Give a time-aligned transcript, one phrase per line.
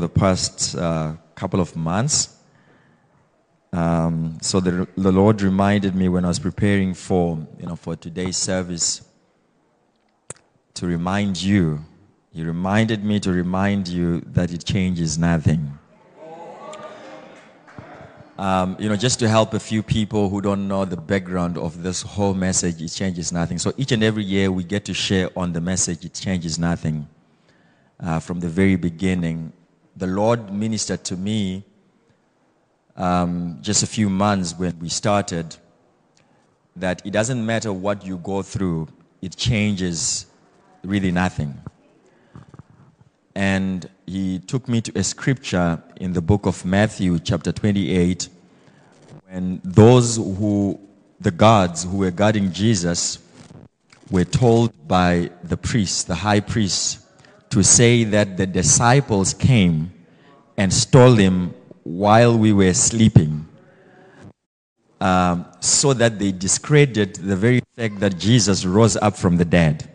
[0.00, 2.36] the past uh, couple of months.
[3.72, 7.94] Um, so the, the Lord reminded me when I was preparing for, you know, for
[7.94, 9.02] today's service
[10.74, 11.84] to remind you.
[12.32, 15.78] He reminded me to remind you that it changes nothing.
[18.38, 21.82] Um, you know, just to help a few people who don't know the background of
[21.82, 23.58] this whole message, it changes nothing.
[23.58, 27.06] So each and every year we get to share on the message, it changes nothing.
[27.98, 29.52] Uh, from the very beginning,
[30.00, 31.62] the Lord ministered to me
[32.96, 35.54] um, just a few months when we started
[36.74, 38.88] that it doesn't matter what you go through,
[39.20, 40.26] it changes
[40.82, 41.60] really nothing.
[43.34, 48.28] And he took me to a scripture in the book of Matthew, chapter 28,
[49.28, 50.80] when those who,
[51.20, 53.18] the guards who were guarding Jesus,
[54.10, 56.99] were told by the priests, the high priest,
[57.50, 59.92] to say that the disciples came
[60.56, 63.46] and stole him while we were sleeping,
[65.00, 69.88] um, so that they discredited the very fact that Jesus rose up from the dead.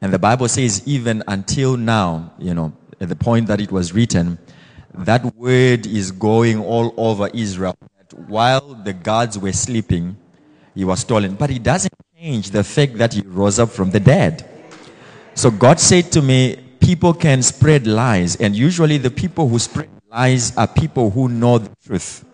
[0.00, 3.92] And the Bible says, even until now, you know, at the point that it was
[3.92, 4.38] written,
[4.94, 7.76] that word is going all over Israel.
[7.98, 10.16] That while the gods were sleeping,
[10.74, 11.34] he was stolen.
[11.34, 14.48] But it doesn't change the fact that he rose up from the dead.
[15.34, 19.90] So God said to me, people can spread lies, and usually the people who spread
[20.10, 22.24] lies are people who know the truth.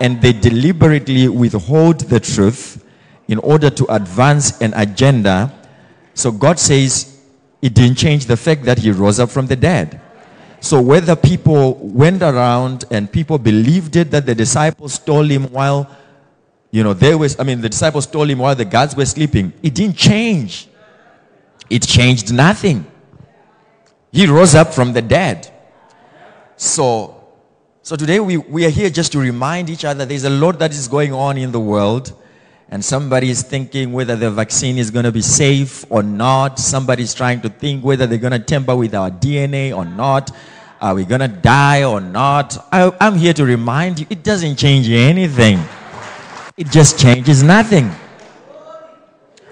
[0.00, 2.82] And they deliberately withhold the truth
[3.28, 5.52] in order to advance an agenda
[6.14, 7.20] so God says
[7.62, 10.00] it didn't change the fact that he rose up from the dead.
[10.60, 15.88] So whether people went around and people believed it that the disciples stole him while,
[16.70, 19.52] you know, they was, I mean, the disciples stole him while the guards were sleeping,
[19.62, 20.68] it didn't change.
[21.70, 22.84] It changed nothing.
[24.12, 25.50] He rose up from the dead.
[26.56, 27.24] So,
[27.82, 30.72] so today we, we are here just to remind each other there's a lot that
[30.72, 32.12] is going on in the world
[32.68, 36.58] and somebody is thinking whether the vaccine is going to be safe or not.
[36.58, 40.30] Somebody's trying to think whether they're going to tamper with our DNA or not.
[40.80, 42.56] Are we going to die or not?
[42.72, 45.58] I, I'm here to remind you it doesn't change anything,
[46.56, 47.90] it just changes nothing.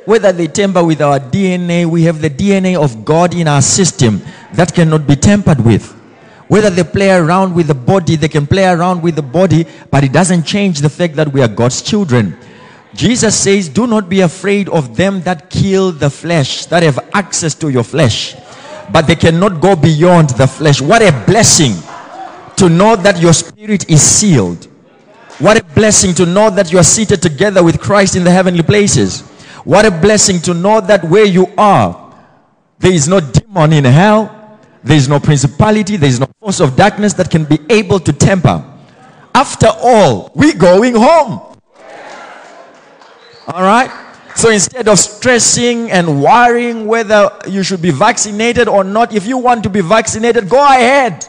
[0.09, 4.23] Whether they tamper with our DNA, we have the DNA of God in our system
[4.55, 5.93] that cannot be tampered with.
[6.49, 10.05] Whether they play around with the body, they can play around with the body, but
[10.05, 12.39] it doesn't change the fact that we are God's children.
[12.95, 17.55] Jesus says, Do not be afraid of them that kill the flesh, that have access
[17.57, 18.35] to your flesh,
[18.91, 20.81] but they cannot go beyond the flesh.
[20.81, 21.75] What a blessing
[22.57, 24.65] to know that your spirit is sealed.
[25.39, 28.63] What a blessing to know that you are seated together with Christ in the heavenly
[28.63, 29.28] places.
[29.65, 32.15] What a blessing to know that where you are,
[32.79, 36.77] there is no demon in hell, there is no principality, there is no force of
[36.77, 38.65] darkness that can be able to temper.
[39.35, 41.41] After all, we're going home.
[43.49, 43.91] All right?
[44.35, 49.37] So instead of stressing and worrying whether you should be vaccinated or not, if you
[49.39, 51.27] want to be vaccinated, go ahead.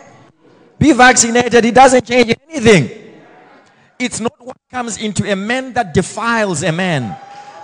[0.77, 1.65] Be vaccinated.
[1.65, 2.89] It doesn't change anything.
[3.97, 7.17] It's not what comes into a man that defiles a man,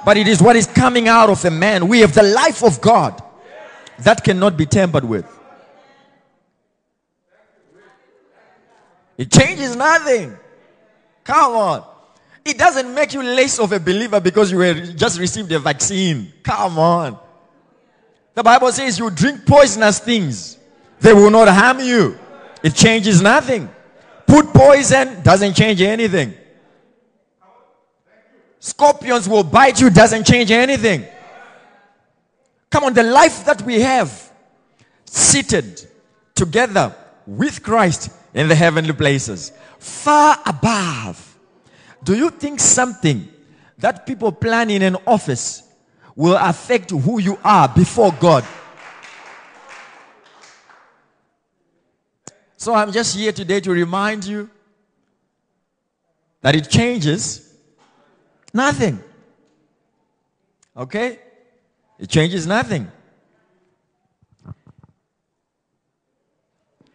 [0.05, 1.87] but it is what is coming out of a man.
[1.87, 3.21] We have the life of God
[3.99, 5.25] that cannot be tampered with.
[9.17, 10.37] It changes nothing.
[11.23, 11.83] Come on.
[12.43, 16.31] It doesn't make you less of a believer because you just received a vaccine.
[16.43, 17.17] Come on.
[18.35, 20.57] The Bible says you drink poisonous things,
[20.99, 22.19] they will not harm you.
[22.61, 23.69] It changes nothing.
[24.27, 26.33] Put poison, doesn't change anything.
[28.65, 31.05] Scorpions will bite you, doesn't change anything.
[32.71, 34.31] Come on, the life that we have
[35.05, 35.87] seated
[36.33, 36.95] together
[37.27, 41.37] with Christ in the heavenly places, far above
[42.03, 43.27] do you think something
[43.77, 45.61] that people plan in an office
[46.15, 48.43] will affect who you are before God?
[52.57, 54.49] So I'm just here today to remind you
[56.41, 57.44] that it changes
[58.55, 59.03] nothing.
[60.75, 61.19] Okay?
[61.99, 62.91] It changes nothing.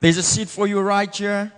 [0.01, 1.53] There's a seat for you right here.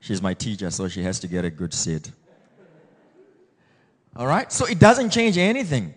[0.00, 2.10] She's my teacher, so she has to get a good seat.
[4.16, 4.50] All right?
[4.52, 5.94] So it doesn't change anything.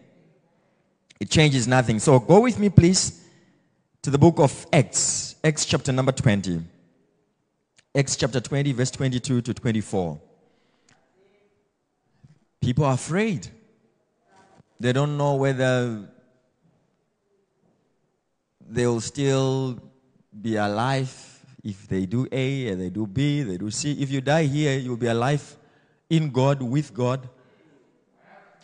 [1.20, 2.00] It changes nothing.
[2.00, 3.26] So go with me, please,
[4.02, 6.62] to the book of Acts, Acts chapter number 20.
[7.96, 10.20] Acts chapter 20, verse 22 to 24.
[12.60, 13.48] People are afraid.
[14.80, 16.10] They don't know whether
[18.68, 19.80] they'll still
[20.42, 21.12] be alive
[21.64, 23.92] if they do A and they do B, they do C.
[24.02, 25.56] If you die here, you'll be alive
[26.10, 27.30] in God, with God.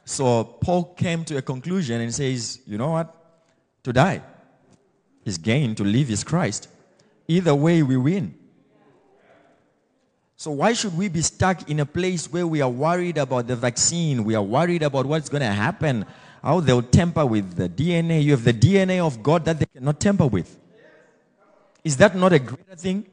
[0.06, 3.16] So Paul came to a conclusion and says, you know what?
[3.84, 4.24] To die
[5.24, 6.68] is gain, to live is Christ.
[7.28, 8.39] Either way, we win.
[10.40, 13.58] So why should we be stuck in a place where we are worried about the
[13.58, 14.24] vaccine?
[14.24, 16.06] We are worried about what's going to happen,
[16.42, 18.24] how they'll tamper with the DNA.
[18.24, 20.58] You have the DNA of God that they cannot tamper with.
[21.84, 23.06] Is that not a greater thing?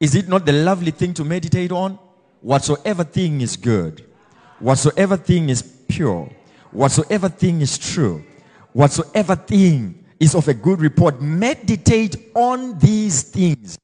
[0.00, 1.96] Is it not the lovely thing to meditate on?
[2.40, 4.04] Whatsoever thing is good,
[4.58, 6.28] whatsoever thing is pure,
[6.72, 8.24] whatsoever thing is true,
[8.72, 13.78] whatsoever thing is of a good report, meditate on these things.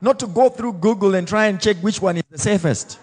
[0.00, 2.98] Not to go through Google and try and check which one is the safest.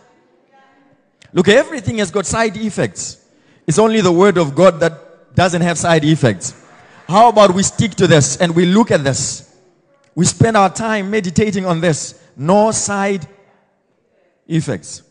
[1.33, 3.25] Look, everything has got side effects.
[3.67, 6.53] It's only the word of God that doesn't have side effects.
[7.07, 9.53] How about we stick to this and we look at this?
[10.15, 12.21] We spend our time meditating on this.
[12.37, 13.27] No side
[14.47, 15.03] effects.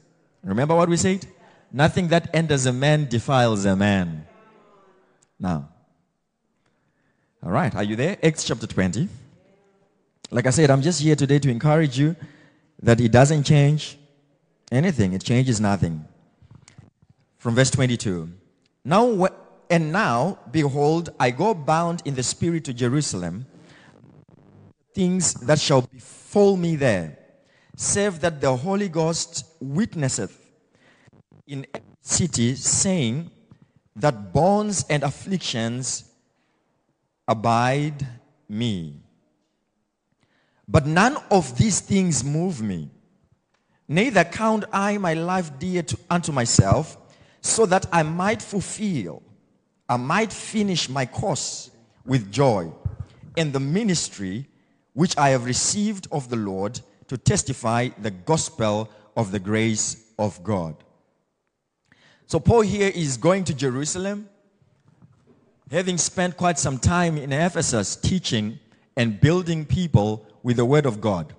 [0.43, 1.27] Remember what we said?
[1.71, 4.27] Nothing that enters a man defiles a man.
[5.39, 5.69] Now,
[7.43, 8.17] all right, are you there?
[8.23, 9.09] Acts chapter 20.
[10.35, 12.17] Like I said, I'm just here today to encourage you
[12.83, 13.97] that it doesn't change
[14.73, 16.05] anything, it changes nothing.
[17.39, 18.29] From verse 22.
[18.85, 19.29] Now,
[19.71, 23.47] and now, behold, I go bound in the Spirit to Jerusalem,
[24.93, 27.17] things that shall befall me there,
[27.77, 30.37] save that the Holy Ghost witnesseth
[31.47, 33.31] in every city, saying
[33.95, 36.11] that bonds and afflictions
[37.29, 38.05] abide
[38.49, 39.04] me.
[40.67, 42.91] But none of these things move me.
[43.87, 46.97] Neither count I my life dear to, unto myself,
[47.41, 49.23] so that I might fulfill,
[49.89, 51.71] I might finish my course
[52.07, 52.73] with joy
[53.37, 54.47] in the ministry
[54.95, 60.43] which I have received of the Lord to testify the gospel of the grace of
[60.43, 60.77] God.
[62.27, 64.29] So Paul here is going to Jerusalem,
[65.71, 68.59] having spent quite some time in Ephesus teaching
[68.97, 71.35] and building people with the word of God.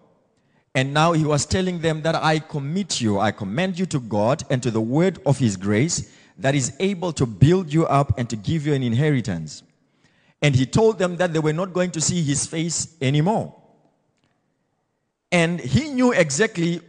[0.74, 4.44] And now he was telling them that I commit you, I commend you to God
[4.50, 8.30] and to the word of his grace that is able to build you up and
[8.30, 9.64] to give you an inheritance.
[10.42, 13.56] And he told them that they were not going to see his face anymore.
[15.32, 16.82] And he knew exactly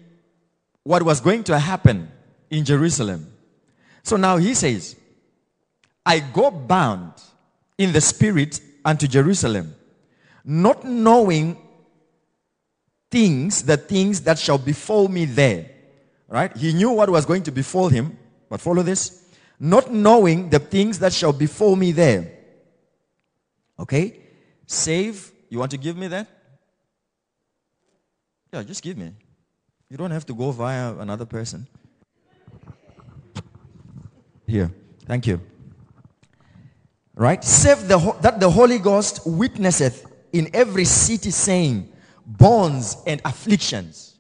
[0.83, 2.11] what was going to happen
[2.51, 3.33] in Jerusalem.
[4.03, 4.97] So now he says,
[6.05, 7.13] I go bound
[7.79, 9.75] in the spirit unto Jerusalem,
[10.45, 11.57] not knowing
[13.11, 15.71] things, the things that shall befall me there.
[16.29, 16.57] Right?
[16.57, 18.19] He knew what was going to befall him,
[18.49, 19.25] but follow this.
[19.59, 22.33] Not knowing the things that shall befall me there.
[23.79, 24.19] Okay?
[24.67, 25.33] Save.
[25.49, 26.27] You want to give me that?
[28.53, 29.13] Yeah, just give me.
[29.89, 31.67] You don't have to go via another person.
[34.47, 34.71] Here.
[35.07, 35.41] Thank you.
[37.15, 37.43] Right?
[37.43, 41.91] Save the, that the Holy Ghost witnesseth in every city, saying,
[42.27, 44.17] bonds and afflictions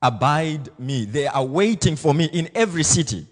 [0.00, 1.04] abide me.
[1.04, 3.26] They are waiting for me in every city.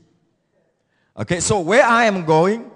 [1.16, 2.70] Okay, so where I am going,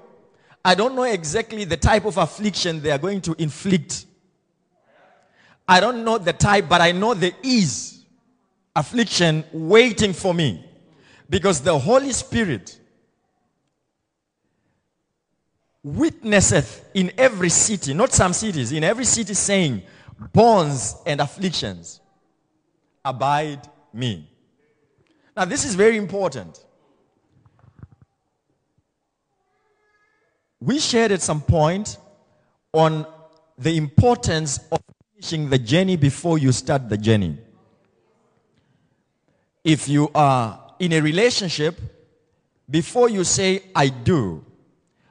[0.65, 4.07] I don't know exactly the type of affliction they are going to inflict.
[5.69, 8.05] I don't know the type, but I know there is
[8.75, 10.65] affliction waiting for me.
[11.29, 12.79] Because the Holy Spirit
[15.87, 19.83] witnesseth in every city, not some cities, in every city saying,
[20.33, 22.01] bonds and afflictions
[23.05, 23.61] abide
[23.93, 24.29] me.
[25.37, 26.65] Now, this is very important.
[30.61, 31.99] We shared at some point
[32.73, 33.07] on
[33.57, 34.81] the importance of
[35.15, 37.39] finishing the journey before you start the journey.
[39.63, 41.79] If you are in a relationship,
[42.69, 44.45] before you say, I do,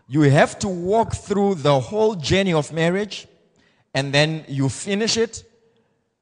[0.07, 3.27] you have to walk through the whole journey of marriage
[3.93, 5.43] and then you finish it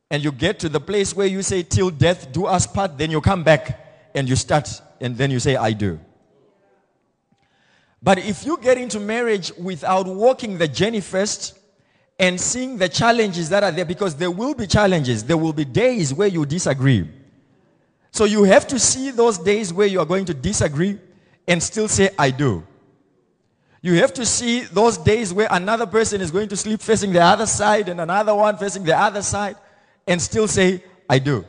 [0.10, 3.12] and you get to the place where you say, Till death do us part, then
[3.12, 6.00] you come back and you start and then you say, I do.
[8.02, 11.58] But if you get into marriage without walking the journey first
[12.20, 15.66] and seeing the challenges that are there, because there will be challenges, there will be
[15.66, 17.10] days where you disagree.
[18.12, 21.00] So you have to see those days where you are going to disagree
[21.48, 22.64] and still say, I do.
[23.84, 27.22] You have to see those days where another person is going to sleep facing the
[27.22, 29.58] other side and another one facing the other side
[30.08, 31.44] and still say, I do.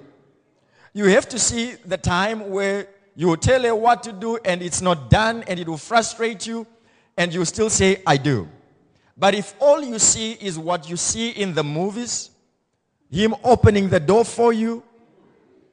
[0.93, 4.83] You have to see the time where you tell her what to do and it's
[4.83, 6.67] not done and it will frustrate you
[7.17, 8.49] and you still say, I do.
[9.17, 12.31] But if all you see is what you see in the movies,
[13.12, 14.83] him opening the door for you,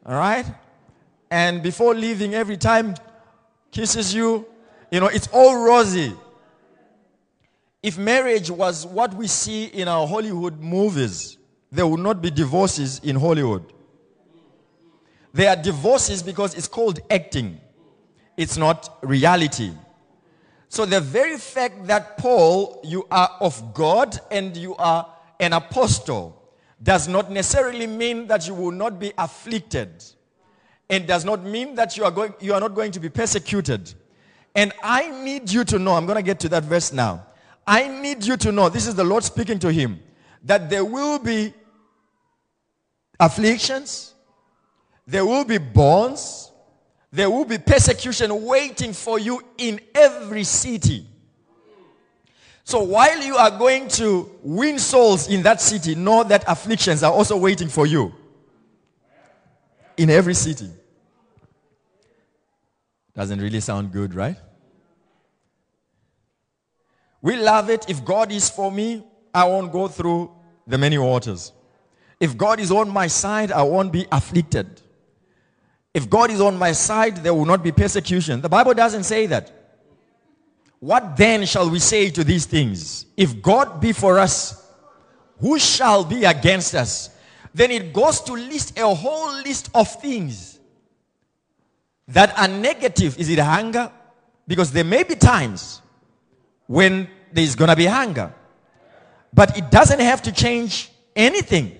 [0.05, 0.45] all right?
[1.31, 2.93] And before leaving, every time
[3.71, 4.45] kisses you,
[4.91, 6.13] you know, it's all rosy.
[7.83, 11.37] If marriage was what we see in our Hollywood movies,
[11.71, 13.73] there would not be divorces in Hollywood.
[15.33, 17.59] There are divorces because it's called acting.
[18.37, 19.71] It's not reality.
[20.67, 26.37] So the very fact that Paul, you are of God and you are an apostle,
[26.81, 30.03] does not necessarily mean that you will not be afflicted.
[30.89, 33.93] It does not mean that you are, going, you are not going to be persecuted.
[34.55, 37.25] And I need you to know, I'm going to get to that verse now.
[37.65, 39.99] I need you to know, this is the Lord speaking to him,
[40.43, 41.53] that there will be
[43.19, 44.13] afflictions,
[45.05, 46.51] there will be bonds,
[47.11, 51.05] there will be persecution waiting for you in every city.
[52.63, 57.11] So while you are going to win souls in that city, know that afflictions are
[57.11, 58.13] also waiting for you
[59.97, 60.69] in every city.
[63.13, 64.37] Doesn't really sound good, right?
[67.21, 67.89] We love it.
[67.89, 70.31] If God is for me, I won't go through
[70.67, 71.51] the many waters.
[72.19, 74.81] If God is on my side, I won't be afflicted.
[75.93, 78.41] If God is on my side, there will not be persecution.
[78.41, 79.51] The Bible doesn't say that.
[80.79, 83.05] What then shall we say to these things?
[83.17, 84.71] If God be for us,
[85.39, 87.09] who shall be against us?
[87.53, 90.59] Then it goes to list a whole list of things
[92.07, 93.19] that are negative.
[93.19, 93.91] Is it hunger?
[94.47, 95.81] Because there may be times
[96.71, 98.33] when there's going to be hunger.
[99.33, 101.77] But it doesn't have to change anything.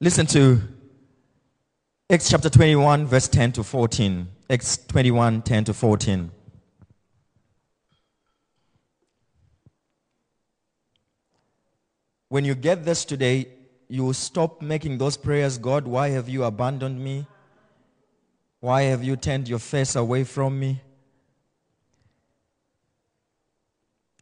[0.00, 0.60] Listen to
[2.08, 4.28] Acts chapter 21, verse 10 to 14.
[4.48, 6.30] Acts 21, 10 to 14.
[12.28, 13.48] When you get this today,
[13.88, 17.26] you stop making those prayers God, why have you abandoned me?
[18.60, 20.80] Why have you turned your face away from me?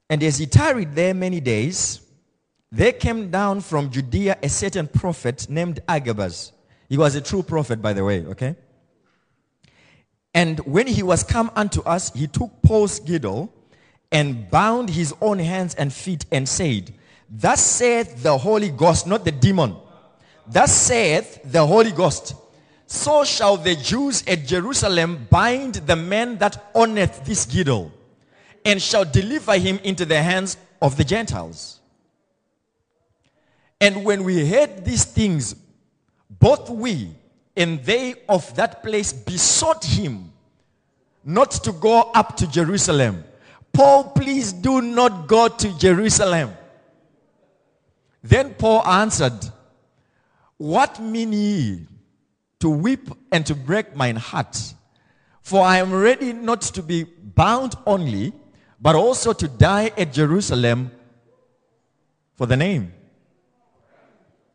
[0.09, 2.01] And as he tarried there many days,
[2.71, 6.53] there came down from Judea a certain prophet named Agabus.
[6.89, 8.57] He was a true prophet, by the way, okay?
[10.35, 13.53] And when he was come unto us, he took Paul's girdle
[14.13, 16.93] and bound his own hands and feet and said,
[17.29, 19.77] Thus saith the Holy Ghost, not the demon.
[20.47, 22.35] Thus saith the Holy Ghost,
[22.87, 27.93] so shall the Jews at Jerusalem bind the man that owneth this girdle,
[28.65, 31.81] and shall deliver him into the hands of the Gentiles.
[33.81, 35.55] And when we heard these things,
[36.31, 37.15] both we
[37.57, 40.33] and they of that place besought him
[41.25, 43.25] not to go up to Jerusalem.
[43.73, 46.53] Paul, please do not go to Jerusalem.
[48.23, 49.39] Then Paul answered,
[50.57, 51.87] What mean ye
[52.67, 54.75] to weep and to break mine heart?
[55.41, 58.33] For I am ready not to be bound only,
[58.81, 60.91] but also to die at Jerusalem
[62.35, 62.93] for the name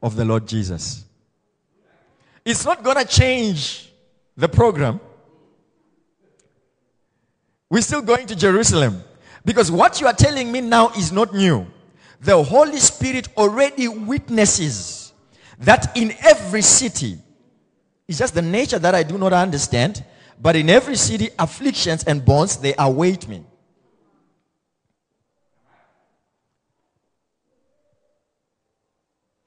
[0.03, 1.05] of the Lord Jesus.
[2.43, 3.93] It's not going to change
[4.35, 4.99] the program.
[7.69, 9.01] We're still going to Jerusalem.
[9.45, 11.65] Because what you are telling me now is not new.
[12.19, 15.13] The Holy Spirit already witnesses
[15.59, 17.17] that in every city,
[18.11, 20.03] it's just the nature that I do not understand,
[20.37, 23.45] but in every city, afflictions and bonds, they await me.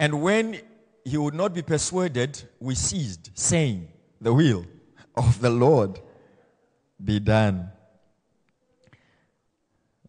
[0.00, 0.62] And when
[1.04, 4.64] he would not be persuaded, we ceased, saying, The will
[5.14, 6.00] of the Lord
[7.04, 7.70] be done.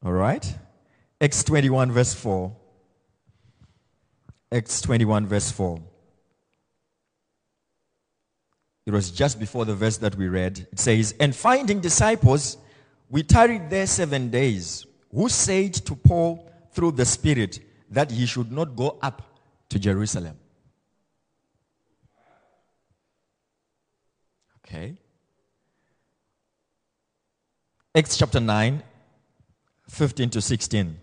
[0.02, 0.58] All right?
[1.20, 2.56] Acts 21, verse 4.
[4.50, 5.78] Acts 21, verse 4.
[8.86, 10.68] It was just before the verse that we read.
[10.72, 12.58] It says, And finding disciples,
[13.10, 18.52] we tarried there seven days, who said to Paul through the Spirit that he should
[18.52, 19.22] not go up
[19.70, 20.38] to Jerusalem.
[24.66, 24.98] Okay.
[27.96, 28.84] Acts chapter 9,
[29.90, 30.98] 15 to 16.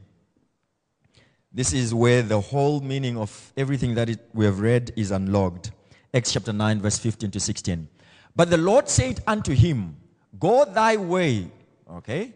[1.53, 5.73] This is where the whole meaning of everything that it, we have read is unlocked.
[6.15, 7.89] Acts chapter 9, verse 15 to 16.
[8.37, 9.97] But the Lord said unto him,
[10.39, 11.51] Go thy way.
[11.91, 12.33] Okay?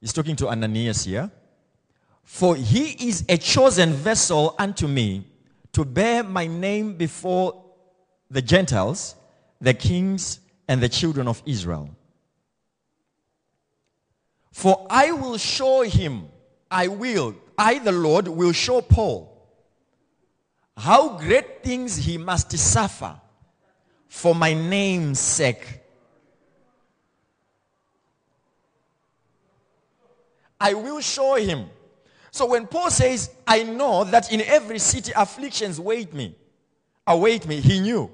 [0.00, 1.30] He's talking to Ananias here.
[2.22, 5.26] For he is a chosen vessel unto me
[5.72, 7.64] to bear my name before
[8.30, 9.16] the Gentiles,
[9.60, 11.90] the kings, and the children of Israel.
[14.52, 16.28] For I will show him,
[16.70, 19.31] I will, I the Lord will show Paul
[20.76, 23.20] how great things he must suffer
[24.08, 25.80] for my name's sake.
[30.60, 31.68] I will show him.
[32.30, 36.36] So when Paul says, I know that in every city afflictions wait me,
[37.06, 38.10] await me, he knew.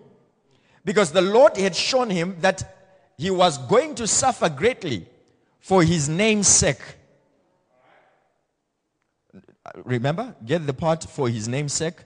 [0.84, 2.76] Because the Lord had shown him that
[3.18, 5.06] he was going to suffer greatly
[5.60, 6.80] for his name's sake.
[9.84, 10.34] Remember?
[10.44, 11.96] Get the part for his name's sake.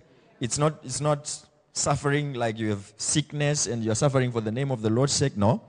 [0.42, 1.40] It's not, it's not
[1.72, 5.36] suffering like you have sickness and you're suffering for the name of the Lord's sake.
[5.36, 5.62] No.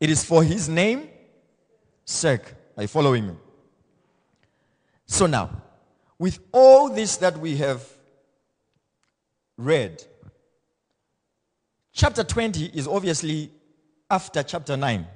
[0.00, 1.10] It is for his name
[2.06, 2.54] sake.
[2.74, 3.34] Are you following me?
[5.04, 5.50] So now,
[6.18, 7.86] with all this that we have
[9.58, 10.02] read,
[11.92, 13.50] chapter 20 is obviously
[14.10, 15.06] after chapter 9.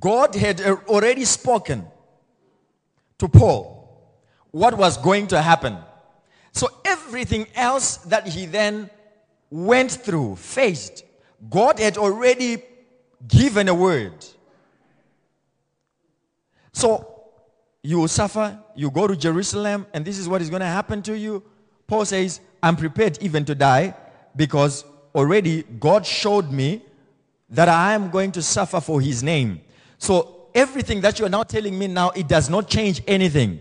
[0.00, 1.86] God had already spoken
[3.18, 3.79] to Paul
[4.50, 5.76] what was going to happen.
[6.52, 8.90] So everything else that he then
[9.50, 11.04] went through, faced,
[11.48, 12.62] God had already
[13.26, 14.24] given a word.
[16.72, 17.24] So
[17.82, 21.02] you will suffer, you go to Jerusalem, and this is what is going to happen
[21.02, 21.42] to you.
[21.86, 23.94] Paul says, I'm prepared even to die
[24.36, 26.82] because already God showed me
[27.48, 29.60] that I am going to suffer for his name.
[29.98, 33.60] So everything that you are now telling me now, it does not change anything.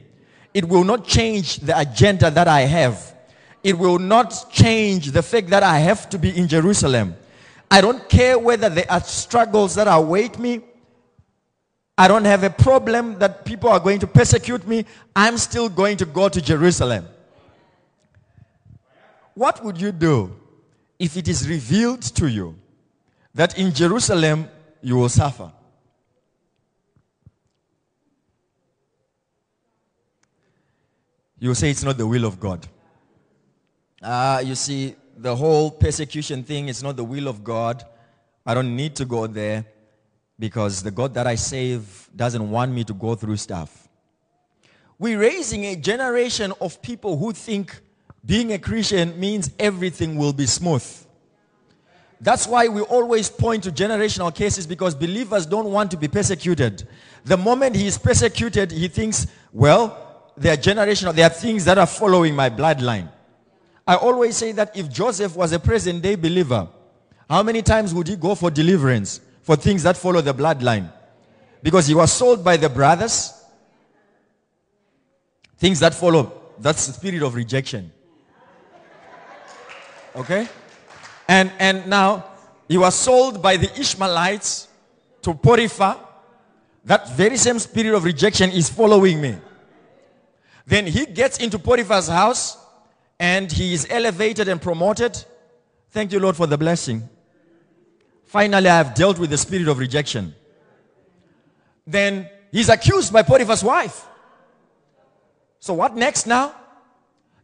[0.53, 3.13] It will not change the agenda that I have.
[3.63, 7.15] It will not change the fact that I have to be in Jerusalem.
[7.70, 10.62] I don't care whether there are struggles that await me.
[11.98, 14.86] I don't have a problem that people are going to persecute me.
[15.15, 17.06] I'm still going to go to Jerusalem.
[19.34, 20.36] What would you do
[20.98, 22.56] if it is revealed to you
[23.36, 24.50] that in Jerusalem
[24.82, 25.51] you will suffer?
[31.39, 32.67] You say it's not the will of God.
[34.02, 37.84] Uh, you see, the whole persecution thing is not the will of God.
[38.45, 39.65] I don't need to go there
[40.38, 43.88] because the God that I save doesn't want me to go through stuff.
[44.97, 47.80] We're raising a generation of people who think
[48.25, 50.86] being a Christian means everything will be smooth.
[52.21, 56.86] That's why we always point to generational cases because believers don't want to be persecuted.
[57.23, 60.09] The moment he is persecuted, he thinks, well,
[60.39, 61.13] they are generational.
[61.13, 63.10] There are things that are following my bloodline.
[63.86, 66.67] I always say that if Joseph was a present day believer,
[67.30, 70.91] how many times would he go for deliverance for things that follow the bloodline?
[71.62, 73.34] Because he was sold by the brothers.
[75.58, 77.91] Things that follow, that's the spirit of rejection.
[80.15, 80.47] Okay?
[81.28, 82.25] And, and now,
[82.67, 84.67] he was sold by the Ishmaelites
[85.21, 85.97] to Potiphar.
[86.86, 89.36] That very same spirit of rejection is following me.
[90.69, 92.55] Then he gets into Potiphar's house
[93.19, 95.17] and he is elevated and promoted.
[95.89, 97.10] Thank you, Lord, for the blessing.
[98.25, 100.36] Finally, I have dealt with the spirit of rejection.
[101.88, 104.05] Then he's accused by Potiphar's wife.
[105.60, 106.53] So what next now?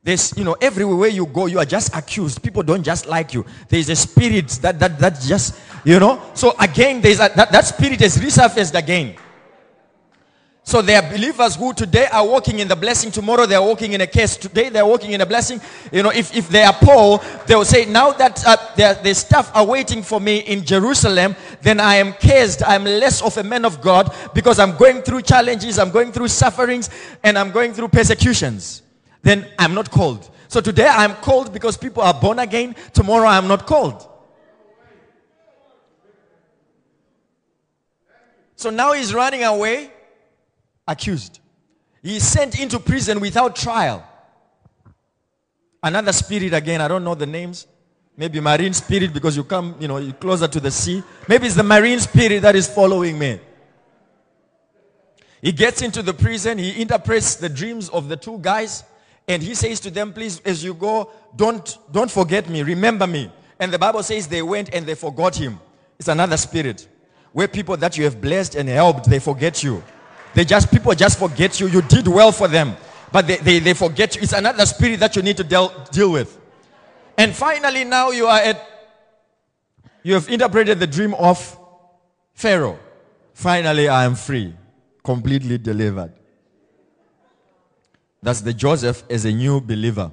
[0.03, 2.43] There's, you know, everywhere you go, you are just accused.
[2.43, 3.43] People don't just like you.
[3.69, 6.21] There's a spirit that, that, that just, you know.
[6.35, 9.15] So again, there's a, that, that spirit has resurfaced again.
[10.67, 13.93] So there are believers who today are walking in the blessing, tomorrow they are walking
[13.93, 15.61] in a case, today they are walking in a blessing.
[15.91, 19.51] You know, if, if they are poor, they will say, now that uh, there's stuff
[19.55, 22.63] are waiting for me in Jerusalem, then I am cased.
[22.65, 26.29] I'm less of a man of God because I'm going through challenges, I'm going through
[26.29, 26.89] sufferings,
[27.23, 28.81] and I'm going through persecutions.
[29.21, 30.27] Then I'm not called.
[30.47, 32.75] So today I'm called because people are born again.
[32.91, 34.09] Tomorrow I'm not called.
[38.55, 39.91] So now he's running away
[40.87, 41.39] accused.
[42.01, 44.07] He is sent into prison without trial.
[45.81, 47.67] Another spirit again, I don't know the names.
[48.17, 51.03] Maybe marine spirit because you come, you know, you're closer to the sea.
[51.27, 53.39] Maybe it's the marine spirit that is following me.
[55.41, 58.83] He gets into the prison, he interprets the dreams of the two guys,
[59.27, 63.31] and he says to them, please, as you go, don't, don't forget me, remember me.
[63.59, 65.59] And the Bible says they went and they forgot him.
[65.99, 66.87] It's another spirit.
[67.31, 69.83] Where people that you have blessed and helped, they forget you.
[70.35, 71.67] They just, people just forget you.
[71.67, 72.75] You did well for them.
[73.11, 74.21] But they, they, they forget you.
[74.21, 76.37] It's another spirit that you need to deal, deal with.
[77.17, 78.61] And finally, now you are at,
[80.03, 81.57] you have interpreted the dream of
[82.33, 82.77] Pharaoh.
[83.33, 84.53] Finally, I am free,
[85.03, 86.11] completely delivered.
[88.21, 90.11] That's the Joseph as a new believer.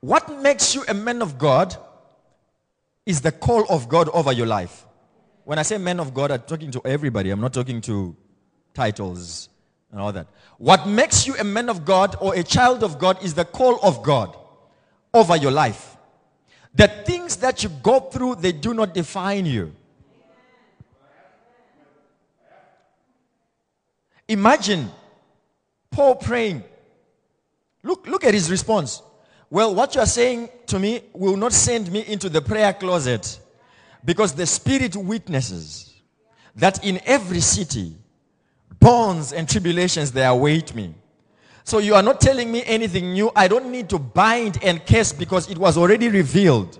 [0.00, 1.74] What makes you a man of God
[3.06, 4.86] is the call of God over your life.
[5.44, 7.30] When I say men of God, I'm talking to everybody.
[7.30, 8.16] I'm not talking to
[8.74, 9.48] titles
[9.90, 10.26] and all that.
[10.58, 13.78] What makes you a man of God or a child of God is the call
[13.82, 14.36] of God
[15.12, 15.96] over your life.
[16.74, 19.74] The things that you go through, they do not define you.
[24.28, 24.88] Imagine
[25.90, 26.62] Paul praying.
[27.82, 29.02] Look, look at his response.
[29.48, 33.39] Well, what you are saying to me will not send me into the prayer closet
[34.04, 35.94] because the Spirit witnesses
[36.56, 37.94] that in every city,
[38.78, 40.94] bonds and tribulations they await me.
[41.64, 43.30] So you are not telling me anything new.
[43.36, 46.78] I don't need to bind and curse because it was already revealed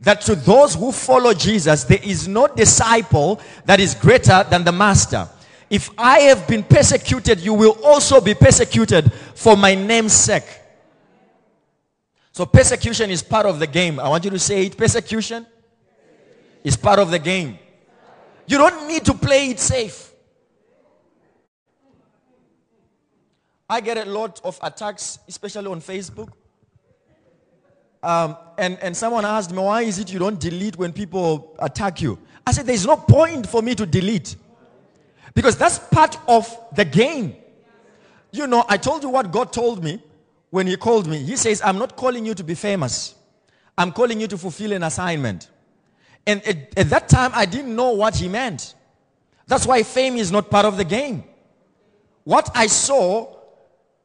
[0.00, 4.72] that to those who follow Jesus, there is no disciple that is greater than the
[4.72, 5.28] master.
[5.70, 10.60] If I have been persecuted, you will also be persecuted for my name's sake.
[12.32, 14.00] So persecution is part of the game.
[14.00, 14.76] I want you to say it.
[14.76, 15.46] Persecution
[16.64, 17.58] is part of the game.
[18.46, 20.10] You don't need to play it safe.
[23.68, 26.32] I get a lot of attacks, especially on Facebook.
[28.02, 32.02] Um, and, and someone asked me, why is it you don't delete when people attack
[32.02, 32.18] you?
[32.46, 34.36] I said, there's no point for me to delete.
[35.34, 37.36] Because that's part of the game.
[38.30, 40.02] You know, I told you what God told me
[40.50, 41.18] when He called me.
[41.18, 43.14] He says, I'm not calling you to be famous.
[43.76, 45.48] I'm calling you to fulfill an assignment.
[46.26, 48.74] And at, at that time, I didn't know what He meant.
[49.46, 51.24] That's why fame is not part of the game.
[52.24, 53.34] What I saw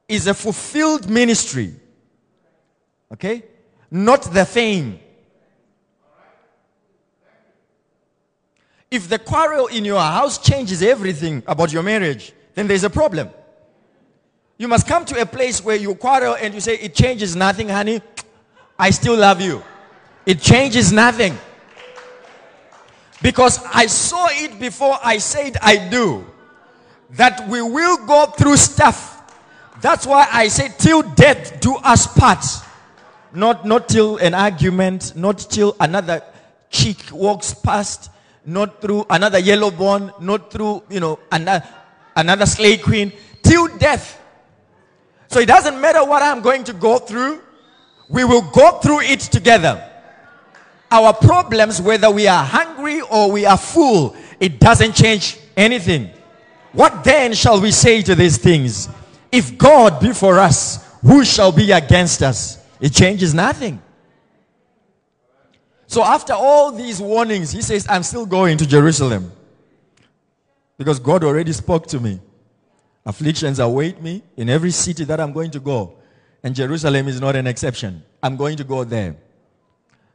[0.08, 1.74] is a fulfilled ministry.
[3.14, 3.44] Okay?
[3.90, 5.00] Not the fame.
[8.92, 13.30] If the quarrel in your house changes everything about your marriage, then there's a problem.
[14.58, 17.70] You must come to a place where you quarrel and you say, It changes nothing,
[17.70, 18.02] honey.
[18.78, 19.64] I still love you.
[20.26, 21.38] It changes nothing.
[23.22, 26.26] Because I saw it before I said I do.
[27.12, 29.16] That we will go through stuff.
[29.82, 32.46] That's why I say, till death do us part.
[33.34, 36.24] Not, not till an argument, not till another
[36.70, 38.12] cheek walks past,
[38.46, 41.66] not through another yellow bone, not through, you know, another,
[42.16, 43.12] another slave queen,
[43.44, 44.20] till death.
[45.28, 47.42] So it doesn't matter what I'm going to go through,
[48.10, 49.89] we will go through it together.
[50.92, 56.10] Our problems, whether we are hungry or we are full, it doesn't change anything.
[56.74, 58.90] What then shall we say to these things?
[59.32, 62.58] If God be for us, who shall be against us?
[62.80, 63.82] It changes nothing.
[65.88, 69.32] So after all these warnings, he says, I'm still going to Jerusalem.
[70.78, 72.20] Because God already spoke to me.
[73.06, 75.96] Afflictions await me in every city that I'm going to go.
[76.44, 78.04] And Jerusalem is not an exception.
[78.22, 79.16] I'm going to go there.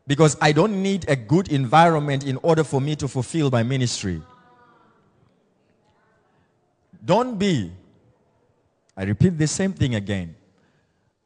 [0.06, 4.20] Because I don't need a good environment in order for me to fulfill my ministry.
[7.04, 7.72] Don't be,
[8.96, 10.34] I repeat the same thing again.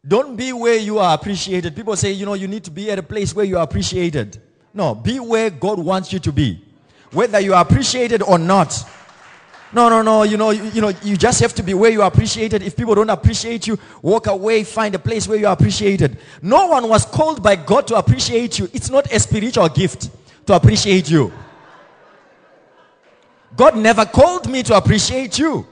[0.06, 1.74] Don't be where you are appreciated.
[1.74, 4.40] People say, you know, you need to be at a place where you are appreciated.
[4.72, 6.64] No, be where God wants you to be.
[7.12, 8.84] Whether you are appreciated or not.
[9.72, 10.22] No, no, no.
[10.22, 12.62] You know, you, you know, you just have to be where you are appreciated.
[12.62, 16.18] If people don't appreciate you, walk away, find a place where you are appreciated.
[16.40, 18.70] No one was called by God to appreciate you.
[18.72, 20.10] It's not a spiritual gift
[20.46, 21.32] to appreciate you.
[23.56, 25.66] God never called me to appreciate you.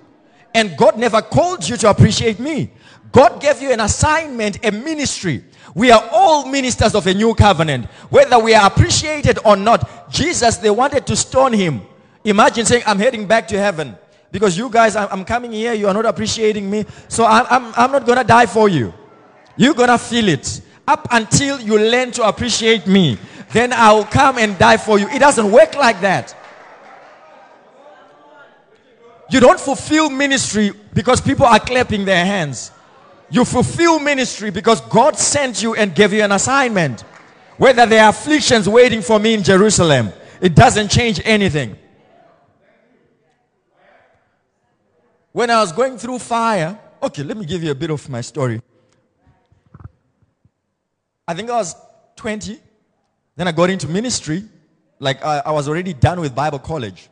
[0.54, 2.72] And God never called you to appreciate me.
[3.12, 5.44] God gave you an assignment, a ministry.
[5.74, 7.87] We are all ministers of a new covenant.
[8.11, 11.82] Whether we are appreciated or not, Jesus, they wanted to stone him.
[12.26, 13.96] Imagine saying, I'm heading back to heaven.
[14.32, 16.84] Because you guys, I'm coming here, you are not appreciating me.
[17.06, 18.92] So I'm, I'm, I'm not going to die for you.
[19.56, 20.60] You're going to feel it.
[20.88, 23.16] Up until you learn to appreciate me,
[23.52, 25.08] then I'll come and die for you.
[25.08, 26.36] It doesn't work like that.
[29.30, 32.72] You don't fulfill ministry because people are clapping their hands.
[33.30, 37.02] You fulfill ministry because God sent you and gave you an assignment.
[37.56, 41.76] Whether there are afflictions waiting for me in Jerusalem, it doesn't change anything.
[45.37, 48.22] When I was going through fire, okay, let me give you a bit of my
[48.22, 48.59] story.
[51.29, 51.77] I think I was
[52.16, 52.59] 20.
[53.37, 54.44] Then I got into ministry.
[54.99, 57.11] Like I, I was already done with Bible college.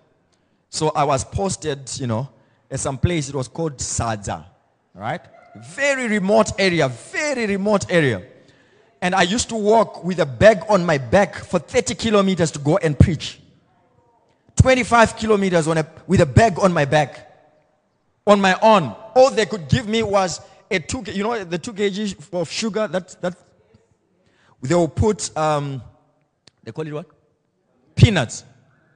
[0.70, 2.30] So I was posted, you know,
[2.70, 3.28] at some place.
[3.28, 4.46] It was called Sadza,
[4.94, 5.20] right?
[5.56, 8.22] Very remote area, very remote area.
[9.02, 12.58] And I used to walk with a bag on my back for 30 kilometers to
[12.58, 13.38] go and preach.
[14.56, 17.32] 25 kilometers on a, with a bag on my back.
[18.26, 18.94] On my own.
[19.14, 22.88] All they could give me was a two, you know, the two kg of sugar
[22.88, 23.36] that, that
[24.62, 25.82] they will put um,
[26.64, 27.06] They call it what?
[27.94, 28.44] Peanuts.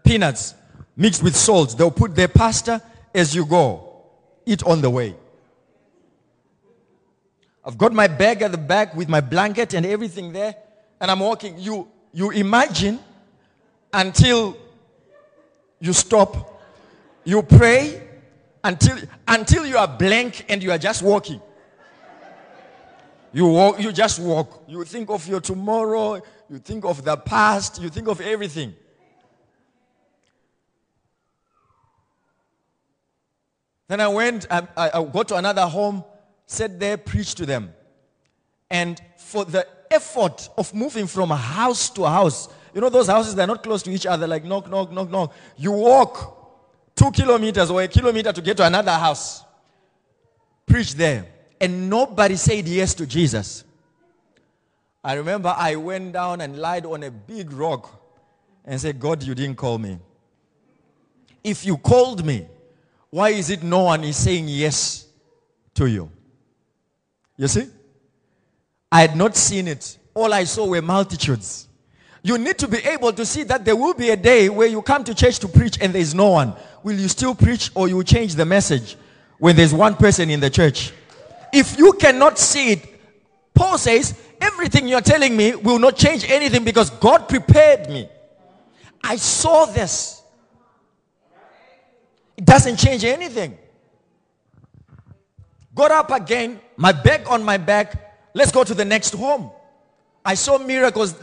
[0.02, 0.54] Peanuts
[0.96, 1.76] mixed with salt.
[1.76, 2.82] They'll put their pasta
[3.14, 4.04] as you go.
[4.46, 5.14] Eat on the way.
[7.64, 10.54] I've got my bag at the back with my blanket and everything there,
[10.98, 11.58] and I'm walking.
[11.58, 12.98] You, you imagine
[13.92, 14.56] until
[15.78, 16.62] you stop,
[17.24, 18.07] you pray
[18.68, 21.40] until, until you are blank and you are just walking.
[23.32, 24.64] You walk, you just walk.
[24.68, 28.74] You think of your tomorrow, you think of the past, you think of everything.
[33.86, 36.04] Then I went, I, I, got to another home,
[36.44, 37.72] sat there, preached to them.
[38.70, 43.46] And for the effort of moving from house to house, you know those houses, they're
[43.46, 45.32] not close to each other, like knock, knock, knock, knock.
[45.56, 46.37] You walk
[46.98, 49.44] two kilometers or a kilometer to get to another house.
[50.66, 51.26] Preach there.
[51.60, 53.64] And nobody said yes to Jesus.
[55.02, 57.88] I remember I went down and lied on a big rock
[58.64, 59.98] and said, God, you didn't call me.
[61.42, 62.46] If you called me,
[63.10, 65.06] why is it no one is saying yes
[65.74, 66.10] to you?
[67.36, 67.68] You see?
[68.90, 69.98] I had not seen it.
[70.14, 71.68] All I saw were multitudes.
[72.22, 74.82] You need to be able to see that there will be a day where you
[74.82, 76.54] come to church to preach and there is no one.
[76.82, 78.96] Will you still preach or you change the message
[79.38, 80.92] when there's one person in the church?
[81.52, 83.00] If you cannot see it,
[83.54, 88.08] Paul says, everything you're telling me will not change anything because God prepared me.
[89.02, 90.22] I saw this.
[92.36, 93.58] It doesn't change anything.
[95.74, 98.30] Got up again, my bag on my back.
[98.34, 99.50] Let's go to the next home.
[100.24, 101.14] I saw miracles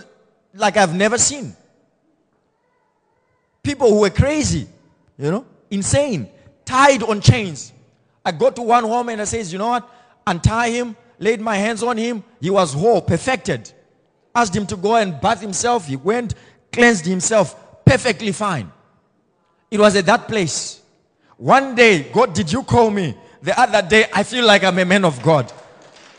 [0.54, 1.56] like I've never seen.
[3.64, 4.68] People who were crazy,
[5.18, 6.30] you know, insane,
[6.66, 7.72] tied on chains.
[8.24, 9.90] I go to one home and I says, you know what?
[10.26, 12.24] Untie him, laid my hands on him.
[12.42, 13.72] He was whole, perfected.
[14.34, 15.88] Asked him to go and bath himself.
[15.88, 16.34] He went,
[16.72, 18.72] cleansed himself, perfectly fine.
[19.72, 20.82] It was at that place.
[21.38, 23.16] One day, God, did you call me?
[23.42, 25.52] The other day, I feel like I'm a man of God.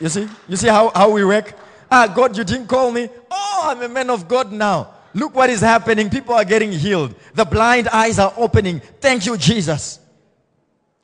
[0.01, 0.29] You see?
[0.49, 1.55] You see how, how we work?
[1.91, 3.09] Ah, God, you didn't call me.
[3.31, 4.95] Oh, I'm a man of God now.
[5.17, 6.11] Look what is happening.
[6.11, 7.15] People are getting healed.
[7.33, 8.81] The blind eyes are opening.
[9.01, 9.99] Thank you, Jesus.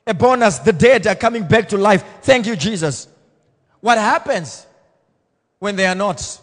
[0.05, 0.59] A bonus.
[0.59, 2.03] The dead are coming back to life.
[2.21, 3.07] Thank you, Jesus.
[3.81, 4.67] What happens
[5.57, 6.39] when they are not?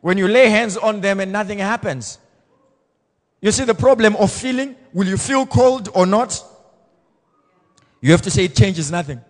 [0.00, 2.16] When you lay hands on them and nothing happens.
[3.42, 4.74] You see the problem of feeling?
[4.94, 6.42] Will you feel cold or not?
[8.00, 9.20] You have to say it changes nothing.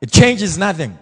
[0.00, 0.96] It changes nothing.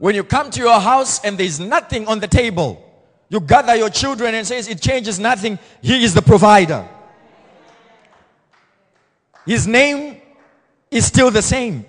[0.00, 2.82] When you come to your house and there's nothing on the table,
[3.28, 5.58] you gather your children and says it changes nothing.
[5.82, 6.88] He is the provider.
[9.44, 10.22] His name
[10.90, 11.84] is still the same.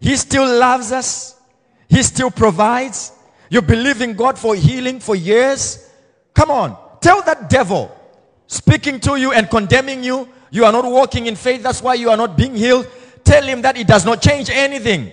[0.00, 1.40] He still loves us.
[1.88, 3.12] He still provides.
[3.50, 5.88] You believe in God for healing for years.
[6.34, 6.76] Come on.
[7.00, 7.96] Tell that devil
[8.48, 10.28] speaking to you and condemning you.
[10.50, 11.62] You are not walking in faith.
[11.62, 12.88] That's why you are not being healed.
[13.22, 15.12] Tell him that it does not change anything.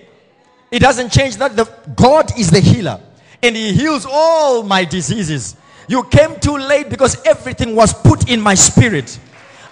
[0.70, 3.00] It doesn't change that the God is the healer
[3.42, 5.56] and he heals all my diseases.
[5.88, 9.18] You came too late because everything was put in my spirit.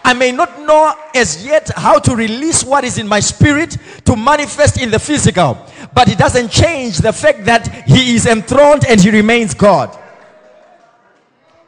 [0.05, 4.15] I may not know as yet how to release what is in my spirit to
[4.15, 5.59] manifest in the physical,
[5.95, 9.99] but it doesn't change the fact that he is enthroned and he remains God.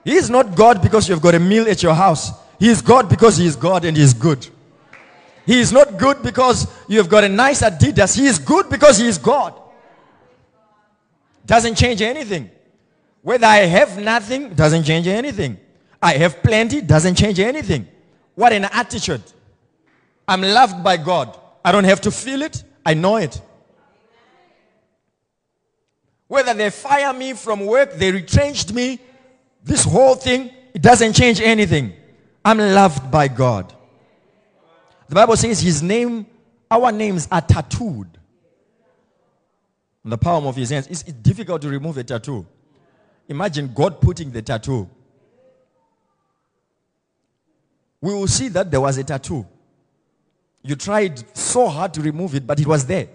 [0.05, 2.31] He is not God because you've got a meal at your house.
[2.61, 4.47] He is God because he is God and he is good.
[5.47, 8.17] He is not good because you've got a nice Adidas.
[8.17, 9.55] He is good because he is God.
[11.47, 12.51] Doesn't change anything.
[13.23, 15.59] Whether I have nothing, doesn't change anything.
[16.03, 17.87] I have plenty, doesn't change anything.
[18.35, 19.23] What an attitude.
[20.29, 21.39] I'm loved by God.
[21.65, 23.41] I don't have to feel it, I know it.
[26.29, 29.01] Whether they fire me from work, they retrenched me,
[29.63, 31.93] this whole thing, it doesn't change anything.
[32.45, 33.73] I'm loved by God.
[35.09, 36.27] The Bible says his name,
[36.71, 38.19] our names are tattooed
[40.05, 40.87] on the palm of his hands.
[40.89, 42.47] It's, it's difficult to remove a tattoo.
[43.29, 44.89] Imagine God putting the tattoo.
[48.01, 49.47] We will see that there was a tattoo.
[50.63, 53.09] You tried so hard to remove it, but it was there.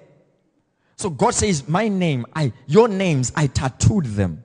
[0.96, 4.44] So God says, My name, I your names, I tattooed them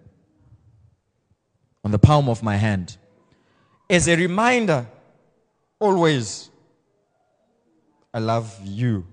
[1.84, 2.96] on the palm of my hand.
[3.88, 4.86] As a reminder,
[5.78, 6.50] always
[8.16, 9.04] I love you.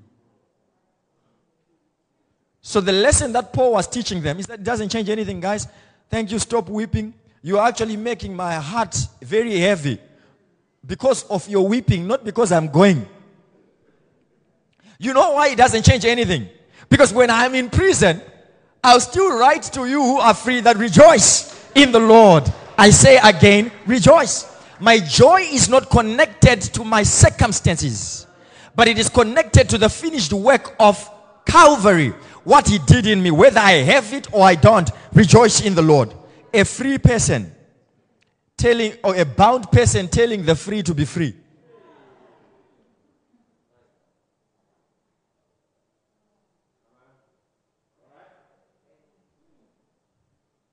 [2.62, 5.68] So the lesson that Paul was teaching them is that it doesn't change anything, guys.
[6.10, 6.40] Thank you.
[6.40, 7.14] Stop weeping.
[7.42, 10.00] You're actually making my heart very heavy
[10.88, 13.06] because of your weeping, not because I'm going.
[14.98, 16.48] You know why it doesn't change anything?
[16.88, 18.22] Because when I'm in prison,
[18.82, 22.46] I'll still write to you who are free that rejoice in the Lord.
[22.78, 24.50] I say again, rejoice.
[24.80, 28.28] My joy is not connected to my circumstances,
[28.76, 31.10] but it is connected to the finished work of
[31.46, 32.10] Calvary.
[32.44, 35.82] What he did in me, whether I have it or I don't, rejoice in the
[35.82, 36.14] Lord.
[36.54, 37.54] A free person
[38.58, 41.36] telling, or a bound person telling the free to be free.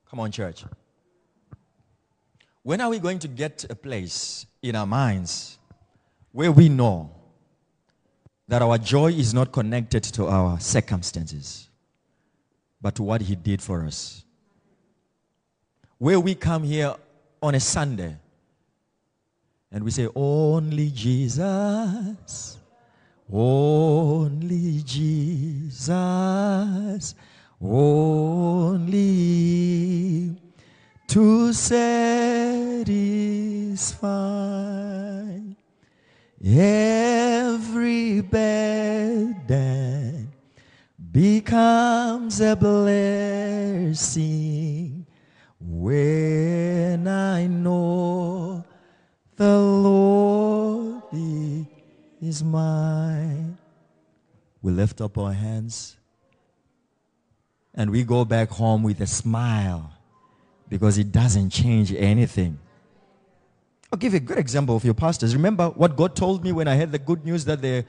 [0.08, 0.64] Come on, church.
[2.62, 5.56] When are we going to get a place in our minds
[6.32, 7.19] where we know
[8.50, 11.68] that our joy is not connected to our circumstances,
[12.82, 14.24] but to what He did for us?
[15.98, 16.96] Where we come here
[17.40, 18.16] on a Sunday
[19.70, 22.58] and we say, Only Jesus,
[23.32, 25.94] only Jesus
[27.62, 29.14] only
[31.06, 32.90] to satisfy
[37.54, 39.50] every burden
[41.10, 44.06] becomes a blessing
[45.60, 48.64] when I know
[49.36, 51.02] the Lord
[52.22, 53.58] is mine.
[54.62, 55.96] We lift up our hands
[57.74, 59.92] and we go back home with a smile
[60.68, 62.60] because it doesn't change anything.
[63.92, 65.34] I'll give you a good example of your pastors.
[65.34, 67.84] Remember what God told me when I had the good news that they're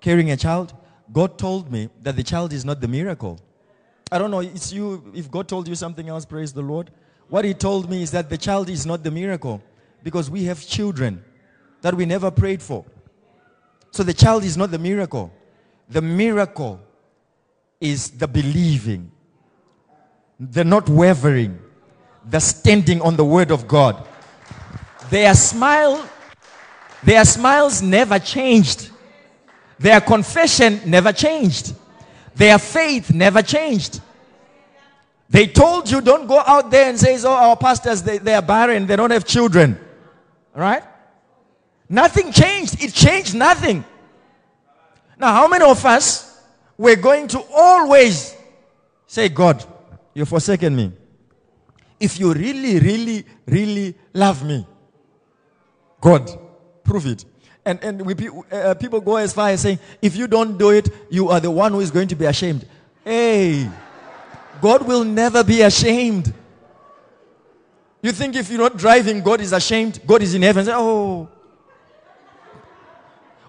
[0.00, 0.72] carrying a child?
[1.12, 3.38] God told me that the child is not the miracle.
[4.10, 6.90] I don't know, it's you, if God told you something else, praise the Lord.
[7.28, 9.62] What He told me is that the child is not the miracle
[10.02, 11.22] because we have children
[11.82, 12.86] that we never prayed for.
[13.90, 15.30] So the child is not the miracle.
[15.90, 16.80] The miracle
[17.80, 19.10] is the believing,
[20.40, 21.58] the not wavering,
[22.24, 24.06] the standing on the word of God.
[25.10, 26.08] Their smile,
[27.02, 28.90] their smiles never changed.
[29.78, 31.74] Their confession never changed.
[32.34, 34.00] Their faith never changed.
[35.30, 38.42] They told you don't go out there and say, oh, our pastors, they, they are
[38.42, 39.78] barren, they don't have children.
[40.54, 40.82] Right?
[41.88, 42.82] Nothing changed.
[42.82, 43.84] It changed nothing.
[45.18, 46.28] Now, how many of us
[46.78, 48.36] we're going to always
[49.06, 49.64] say, God,
[50.14, 50.92] you've forsaken me.
[51.98, 54.64] If you really, really, really love me,
[56.00, 56.30] God,
[56.84, 57.24] prove it.
[57.64, 58.14] And, and we,
[58.50, 61.50] uh, people go as far as saying, if you don't do it, you are the
[61.50, 62.66] one who is going to be ashamed.
[63.04, 63.68] Hey,
[64.60, 66.32] God will never be ashamed.
[68.00, 70.00] You think if you're not driving, God is ashamed?
[70.06, 70.64] God is in heaven.
[70.64, 71.28] Say, oh.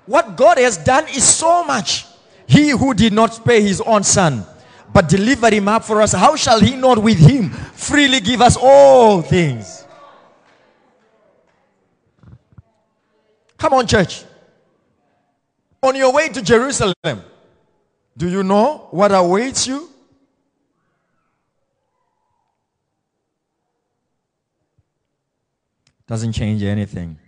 [0.06, 2.06] What God has done is so much.
[2.48, 4.44] He who did not spare his own son,
[4.92, 8.58] but delivered him up for us, how shall he not with him freely give us
[8.60, 9.86] all things?
[13.60, 14.24] Come on, church.
[15.84, 17.24] On your way to Jerusalem,
[18.18, 19.90] do you know what awaits you?
[26.08, 27.20] Doesn't change anything.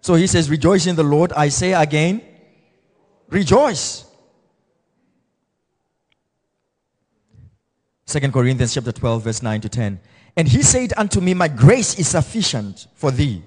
[0.00, 1.32] So he says, Rejoice in the Lord.
[1.32, 2.22] I say again,
[3.28, 4.04] rejoice.
[8.06, 10.00] Second Corinthians chapter 12, verse 9 to 10.
[10.36, 13.42] And he said unto me, My grace is sufficient for thee,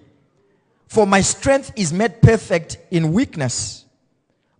[0.87, 3.85] for my strength is made perfect in weakness.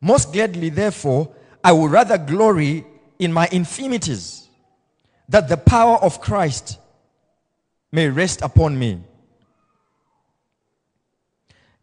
[0.02, 2.86] Most gladly, therefore, I will rather glory
[3.20, 4.48] in my infirmities,
[5.28, 6.78] that the power of Christ
[7.92, 9.02] may rest upon me.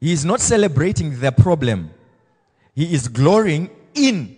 [0.01, 1.91] He is not celebrating the problem,
[2.75, 4.37] he is glorying in.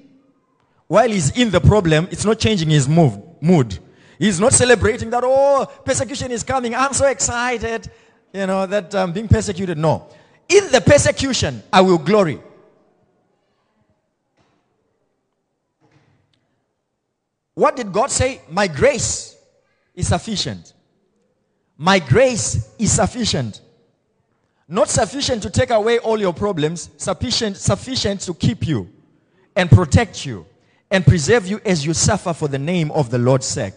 [0.88, 3.78] While he's in the problem, it's not changing his move mood.
[4.18, 6.74] He's not celebrating that, oh, persecution is coming.
[6.74, 7.90] I'm so excited,
[8.32, 9.78] you know, that I'm being persecuted.
[9.78, 10.08] No.
[10.48, 12.40] In the persecution, I will glory.
[17.55, 18.42] What did God say?
[18.51, 19.36] My grace
[19.94, 20.74] is sufficient.
[21.78, 23.61] My grace is sufficient.
[24.68, 28.90] Not sufficient to take away all your problems, sufficient, sufficient to keep you
[29.55, 30.44] and protect you
[30.90, 33.74] and preserve you as you suffer for the name of the Lord's sake.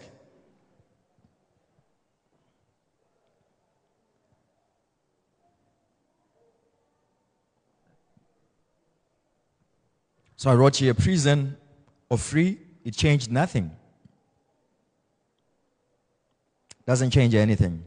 [10.40, 11.54] So I wrote you a prison
[12.08, 13.70] or free, it changed nothing.
[16.86, 17.84] Doesn't change anything.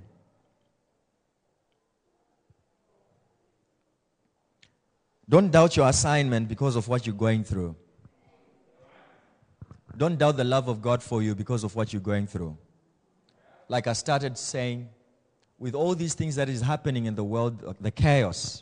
[5.27, 7.75] Don't doubt your assignment because of what you're going through.
[9.97, 12.55] Don't doubt the love of God for you because of what you're going through.
[13.67, 14.89] Like I started saying,
[15.57, 18.61] with all these things that is happening in the world, the chaos,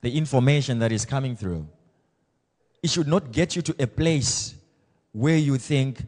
[0.00, 1.68] the information that is coming through,
[2.82, 4.54] it should not get you to a place
[5.12, 6.04] where you think,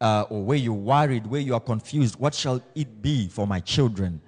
[0.00, 2.16] uh, or where you're worried, where you are confused.
[2.16, 4.20] What shall it be for my children?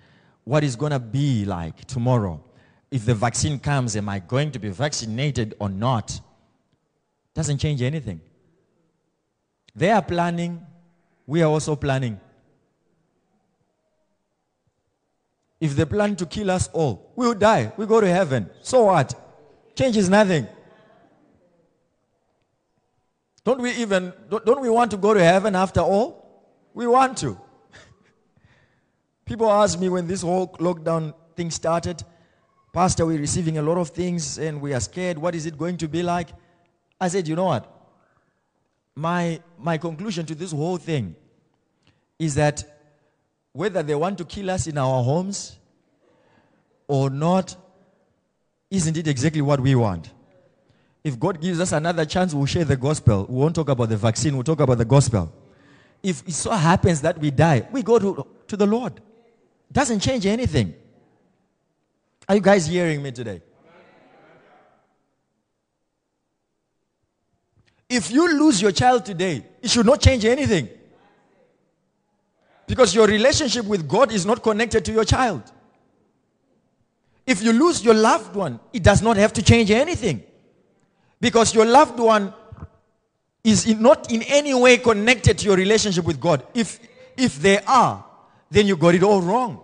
[0.45, 2.43] What is going to be like tomorrow?
[2.91, 6.21] If the vaccine comes, am I going to be vaccinated or not?
[7.35, 8.21] Doesn't change anything.
[9.75, 10.61] They are planning,
[11.27, 12.21] we are also planning.
[15.61, 17.73] If they plan to kill us all, we'll die.
[17.77, 18.51] We go to heaven.
[18.63, 19.15] So what?
[19.77, 20.47] Changes nothing.
[23.45, 26.45] Don't we even, don't we want to go to heaven after all?
[26.75, 27.39] We want to.
[29.25, 32.05] People ask me when this whole lockdown thing started,
[32.73, 35.19] Pastor, we're receiving a lot of things and we are scared.
[35.19, 36.29] What is it going to be like?
[37.01, 37.69] I said, you know what?
[38.95, 41.17] My, my conclusion to this whole thing
[42.19, 42.65] is that
[43.53, 45.59] whether they want to kill us in our homes
[46.87, 47.57] or not,
[48.71, 50.11] isn't it exactly what we want?
[51.05, 53.27] If God gives us another chance, we'll share the gospel.
[53.29, 55.33] We won't talk about the vaccine, we'll talk about the gospel.
[56.03, 59.01] If it so happens that we die, we go to, to the Lord.
[59.71, 60.75] Doesn't change anything.
[62.29, 63.43] Are you guys hearing me today?
[67.89, 70.69] If you lose your child today, it should not change anything.
[72.67, 75.43] Because your relationship with God is not connected to your child.
[77.27, 80.25] If you lose your loved one, it does not have to change anything.
[81.23, 82.35] Because your loved one
[83.45, 86.45] is not in any way connected to your relationship with God.
[86.53, 86.81] If,
[87.17, 88.05] if they are,
[88.51, 89.61] then you got it all wrong.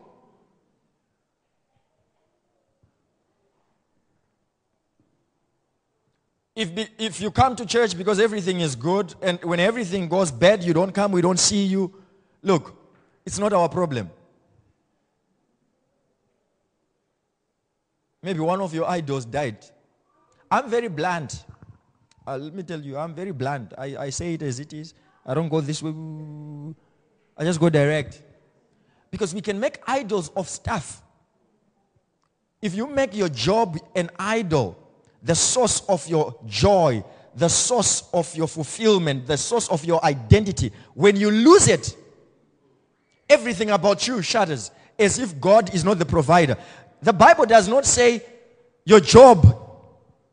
[6.55, 10.63] If, if you come to church because everything is good, and when everything goes bad,
[10.63, 11.93] you don't come, we don't see you,
[12.41, 12.73] look,
[13.27, 14.13] it's not our problem.
[18.23, 19.59] Maybe one of your idols died.
[20.51, 21.45] I'm very blunt.
[22.29, 23.73] Uh, let me tell you, I'm very blunt.
[23.79, 24.93] I, I say it as it is.
[25.25, 25.95] I don't go this way.
[27.39, 28.23] I just go direct.
[29.11, 31.03] Because we can make idols of stuff.
[32.61, 34.77] If you make your job an idol,
[35.23, 37.03] the source of your joy,
[37.35, 41.97] the source of your fulfillment, the source of your identity, when you lose it,
[43.31, 46.59] everything about you shatters as if God is not the provider.
[47.01, 48.23] The Bible does not say
[48.85, 49.47] your job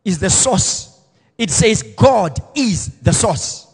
[0.04, 0.95] is the source.
[1.38, 3.68] It says God is the source.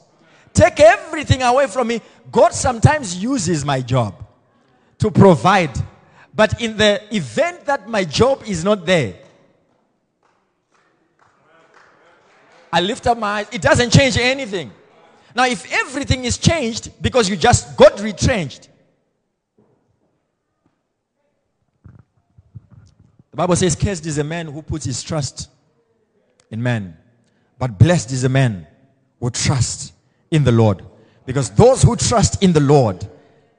[0.53, 2.01] Take everything away from me.
[2.32, 4.26] God sometimes uses my job
[4.97, 5.72] to provide.
[6.34, 9.16] But in the event that my job is not there,
[12.74, 13.47] I lift up my eyes.
[13.51, 14.72] It doesn't change anything.
[15.36, 18.70] Now, if everything is changed because you just got retrenched,
[23.32, 25.49] the Bible says, Cursed is a man who puts his trust
[26.49, 26.97] in man.
[27.62, 28.66] But blessed is a man
[29.20, 29.93] who trusts
[30.32, 30.84] in the Lord.
[31.28, 33.07] Because those who trust in the Lord,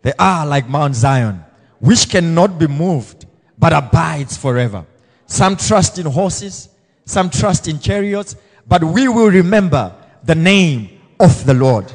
[0.02, 1.44] they are like Mount Zion,
[1.78, 3.26] which cannot be moved,
[3.56, 4.84] but abides forever.
[5.26, 6.68] Some trust in horses,
[7.04, 8.34] some trust in chariots,
[8.66, 9.94] but we will remember
[10.24, 11.86] the name of the Lord.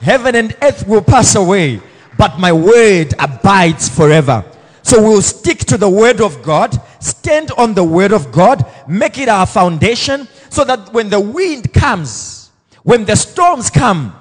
[0.00, 1.80] Heaven and earth will pass away,
[2.18, 4.44] but my word abides forever.
[4.82, 9.18] So we'll stick to the word of God, stand on the word of God, make
[9.18, 10.26] it our foundation,
[10.56, 12.50] so that when the wind comes,
[12.82, 14.18] when the storms come,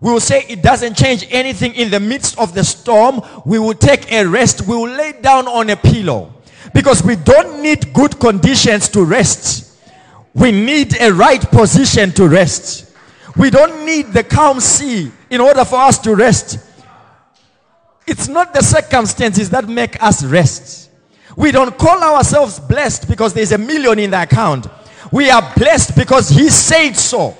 [0.00, 3.20] we will say it doesn't change anything in the midst of the storm.
[3.44, 4.66] We will take a rest.
[4.66, 6.32] We will lay down on a pillow
[6.72, 9.78] because we don't need good conditions to rest.
[10.32, 12.96] We need a right position to rest.
[13.36, 16.58] We don't need the calm sea in order for us to rest.
[18.06, 20.90] It's not the circumstances that make us rest.
[21.36, 24.66] We don't call ourselves blessed because there's a million in the account.
[25.12, 27.36] We are blessed because He said so.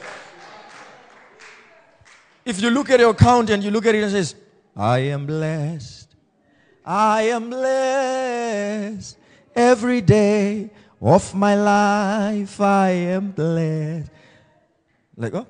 [2.44, 4.34] If you look at your account and you look at it and says,
[4.76, 6.14] I am blessed.
[6.84, 9.16] I am blessed
[9.54, 14.10] every day of my life I am blessed.
[15.16, 15.46] Like, oh,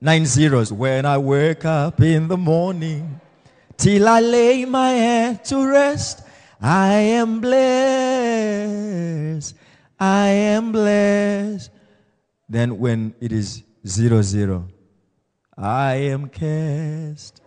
[0.00, 0.72] nine zeros.
[0.72, 3.20] When I wake up in the morning,
[3.76, 6.22] till I lay my head to rest,
[6.60, 7.62] I am blessed.
[10.02, 11.70] I am blessed.
[12.48, 14.66] Then when it is zero zero,
[15.56, 17.40] I am cast.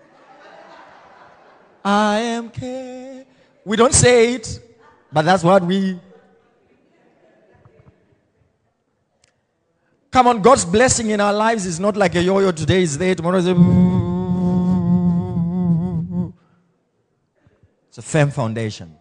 [1.84, 3.28] I am cast.
[3.66, 4.62] We don't say it,
[5.12, 6.00] but that's what we
[10.10, 12.54] Come on, God's blessing in our lives is not like a yo yo.
[12.54, 13.56] Today is there, tomorrow is there.
[17.90, 18.96] It's a firm foundation.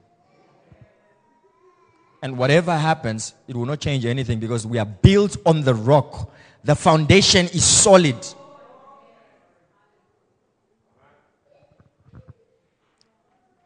[2.25, 6.33] And whatever happens, it will not change anything because we are built on the rock.
[6.65, 8.17] The foundation is solid.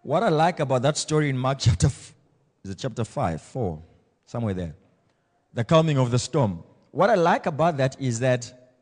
[0.03, 2.13] What I like about that story in Mark chapter, f-
[2.65, 3.81] is it chapter 5, 4,
[4.27, 4.75] somewhere there,
[5.55, 6.65] the calming of the storm.
[6.91, 8.73] What I like about that is that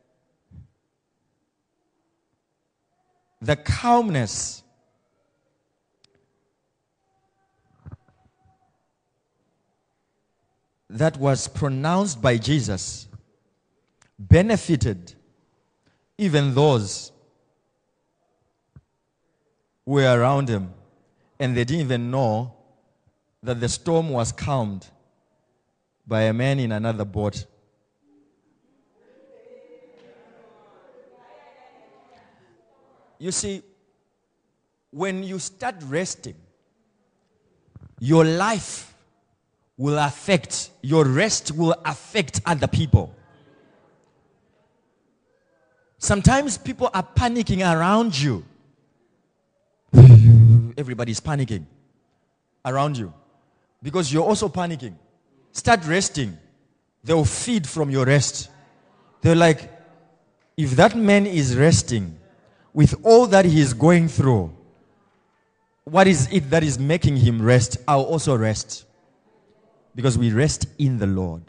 [3.39, 4.63] the calmness
[10.89, 13.07] that was pronounced by Jesus
[14.17, 15.13] benefited
[16.17, 17.11] even those
[19.85, 20.73] who were around him
[21.39, 22.53] and they didn't even know
[23.43, 24.87] that the storm was calmed
[26.07, 27.45] by a man in another boat.
[33.19, 33.61] You see,
[34.91, 36.35] when you start resting,
[37.99, 38.86] your life
[39.77, 43.13] will affect, your rest will affect other people.
[45.99, 48.43] Sometimes people are panicking around you.
[50.77, 51.65] Everybody's panicking
[52.65, 53.13] around you
[53.81, 54.95] because you're also panicking.
[55.51, 56.37] Start resting.
[57.03, 58.49] They'll feed from your rest.
[59.21, 59.71] They're like,
[60.55, 62.17] if that man is resting
[62.73, 64.53] with all that he is going through,
[65.83, 67.77] what is it that is making him rest?
[67.87, 68.86] I'll also rest.
[69.97, 71.41] Because we rest in the Lord.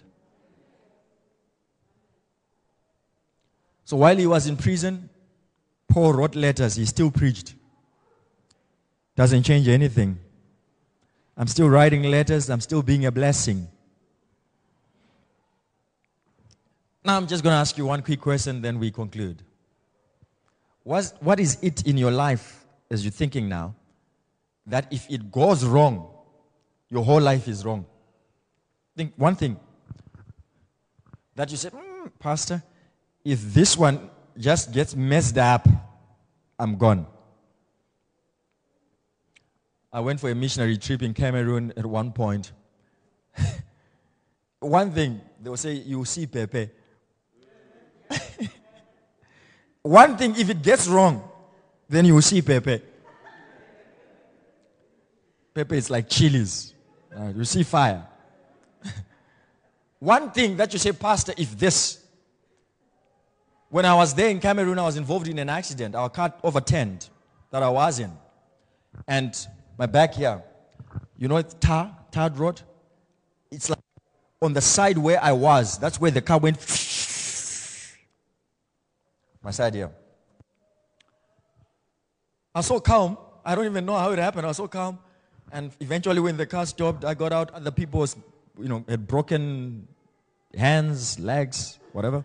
[3.85, 5.11] So while he was in prison,
[5.87, 6.75] Paul wrote letters.
[6.77, 7.55] He still preached.
[9.17, 10.19] Doesn't change anything.
[11.37, 12.49] I'm still writing letters.
[12.49, 13.69] I'm still being a blessing.
[17.05, 19.43] Now I'm just going to ask you one quick question, then we conclude.
[20.85, 23.75] What's, what is it in your life, as you're thinking now,
[24.67, 26.09] that if it goes wrong,
[26.89, 27.85] your whole life is wrong?
[28.99, 29.57] Think one thing
[31.37, 32.61] that you said, mm, Pastor,
[33.25, 35.69] if this one just gets messed up,
[36.59, 37.07] I'm gone.
[39.93, 42.51] I went for a missionary trip in Cameroon at one point.
[44.59, 46.69] one thing, they will say, you will see Pepe.
[49.83, 51.23] one thing, if it gets wrong,
[51.89, 52.83] then you will see Pepe.
[55.55, 56.75] Pepe is like chilies.
[57.17, 58.05] Uh, you see fire.
[59.99, 62.05] One thing that you say, Pastor, if this.
[63.71, 65.95] When I was there in Cameroon, I was involved in an accident.
[65.95, 67.09] Our car overturned
[67.51, 68.11] that I was in.
[69.07, 69.35] And
[69.77, 70.43] my back here,
[71.19, 72.63] you know, tar, tarred road?
[73.51, 73.79] It's like
[74.41, 75.79] on the side where I was.
[75.79, 76.59] That's where the car went.
[79.43, 79.91] My side here.
[82.55, 83.19] I was so calm.
[83.45, 84.47] I don't even know how it happened.
[84.47, 84.99] I was so calm.
[85.53, 87.51] And eventually, when the car stopped, I got out.
[87.53, 88.17] Other people was,
[88.61, 89.87] you know, had broken
[90.57, 92.25] hands, legs, whatever.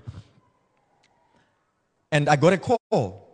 [2.12, 3.28] And I got a call.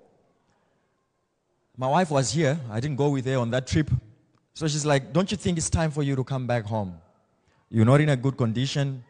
[1.78, 2.60] My wife was here.
[2.72, 3.90] I didn't go with her on that trip.
[4.54, 6.98] So she's like, Don't you think it's time for you to come back home?
[7.70, 9.04] You're not in a good condition.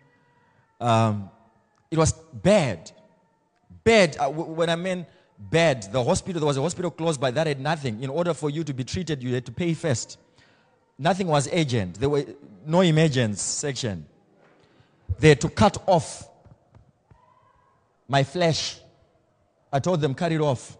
[0.79, 1.29] Um,
[1.89, 2.91] it was bad.
[3.83, 4.17] Bad.
[4.19, 5.05] Uh, when I mean
[5.37, 8.03] bad, the hospital, there was a hospital close by that had nothing.
[8.03, 10.17] In order for you to be treated, you had to pay first.
[10.97, 11.99] Nothing was urgent.
[11.99, 12.25] There were
[12.65, 14.05] no emergence section.
[15.17, 16.27] They to cut off
[18.07, 18.79] my flesh.
[19.71, 20.77] I told them, cut it off.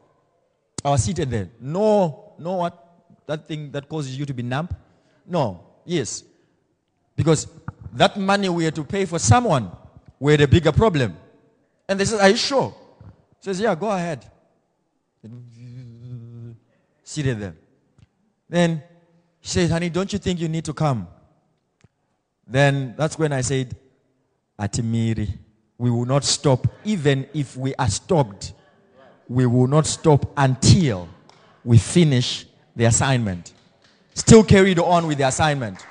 [0.83, 1.49] I was seated there.
[1.59, 2.85] No, no what?
[3.27, 4.69] That thing that causes you to be numb?
[5.25, 5.63] No.
[5.85, 6.23] Yes.
[7.15, 7.47] Because
[7.93, 9.71] that money we had to pay for someone,
[10.19, 11.15] we had a bigger problem.
[11.87, 12.73] And they said, Are you sure?
[13.39, 14.25] says, Yeah, go ahead.
[17.03, 17.55] Seated there.
[18.47, 18.83] Then
[19.41, 21.07] she said, Honey, don't you think you need to come?
[22.49, 23.75] Then that's when I said,
[24.59, 25.29] Atimiri,
[25.77, 26.67] we will not stop.
[26.83, 28.53] Even if we are stopped,
[29.27, 31.07] we will not stop until
[31.63, 32.45] we finish
[32.75, 33.53] the assignment.
[34.15, 35.85] Still carried on with the assignment.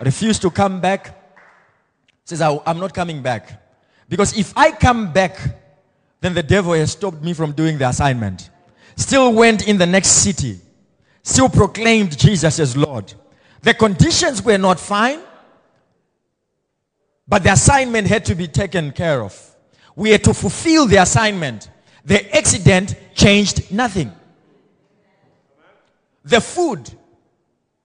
[0.00, 1.16] Refused to come back.
[2.24, 3.62] Says, I'm not coming back.
[4.08, 5.38] Because if I come back,
[6.20, 8.50] then the devil has stopped me from doing the assignment.
[8.96, 10.58] Still went in the next city.
[11.22, 13.14] Still proclaimed Jesus as Lord.
[13.62, 15.20] The conditions were not fine.
[17.30, 19.54] But the assignment had to be taken care of.
[19.94, 21.70] We had to fulfill the assignment.
[22.04, 24.12] The accident changed nothing.
[26.24, 26.90] The food,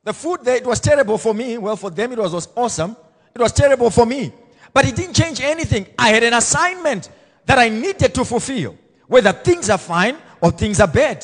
[0.04, 1.60] the food there, it was terrible for me.
[1.60, 2.98] Well, for them it was, was awesome.
[3.36, 4.34] It was terrible for me.
[4.74, 5.86] But it didn't change anything.
[5.98, 7.10] I had an assignment
[7.46, 8.76] that I needed to fulfill.
[9.08, 11.24] Whether things are fine or things are bad.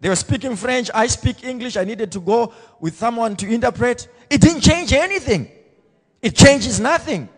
[0.00, 0.90] They were speaking French.
[0.94, 1.76] I speak English.
[1.76, 4.08] I needed to go with someone to interpret.
[4.30, 5.50] It didn't change anything.
[6.20, 7.28] It changes nothing.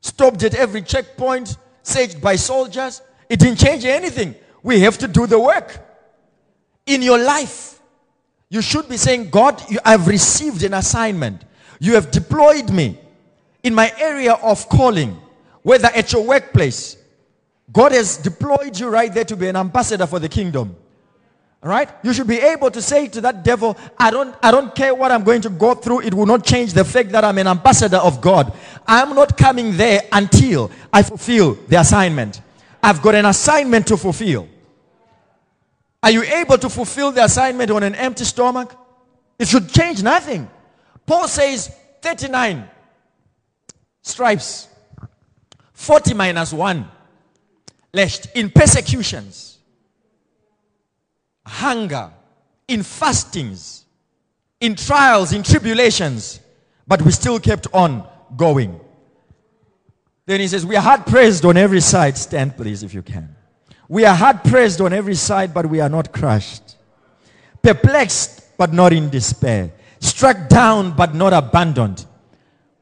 [0.00, 3.02] Stopped at every checkpoint, saved by soldiers.
[3.28, 4.34] It didn't change anything.
[4.62, 5.78] We have to do the work.
[6.86, 7.80] In your life,
[8.48, 11.42] you should be saying, God, you, I've received an assignment.
[11.78, 12.98] You have deployed me
[13.62, 15.16] in my area of calling,
[15.62, 16.96] whether at your workplace.
[17.72, 20.74] God has deployed you right there to be an ambassador for the kingdom.
[21.62, 21.90] Right?
[22.02, 25.12] You should be able to say to that devil, I don't, I don't care what
[25.12, 26.00] I'm going to go through.
[26.00, 28.50] It will not change the fact that I'm an ambassador of God.
[28.86, 32.40] I'm not coming there until I fulfill the assignment.
[32.82, 34.48] I've got an assignment to fulfill.
[36.02, 38.74] Are you able to fulfill the assignment on an empty stomach?
[39.38, 40.48] It should change nothing.
[41.04, 42.70] Paul says 39
[44.00, 44.66] stripes,
[45.74, 46.88] 40 minus 1,
[47.92, 49.49] lashed in persecutions
[51.46, 52.10] hunger,
[52.68, 53.84] in fastings,
[54.60, 56.40] in trials, in tribulations,
[56.86, 58.80] but we still kept on going.
[60.26, 62.16] Then he says, We are hard pressed on every side.
[62.16, 63.34] Stand, please, if you can.
[63.88, 66.76] We are hard pressed on every side, but we are not crushed.
[67.62, 69.72] Perplexed, but not in despair.
[69.98, 72.06] Struck down, but not abandoned.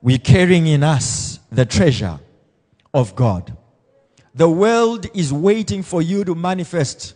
[0.03, 2.21] We're carrying in us the treasure
[2.93, 3.57] of God.
[4.35, 7.15] The world is waiting for you to manifest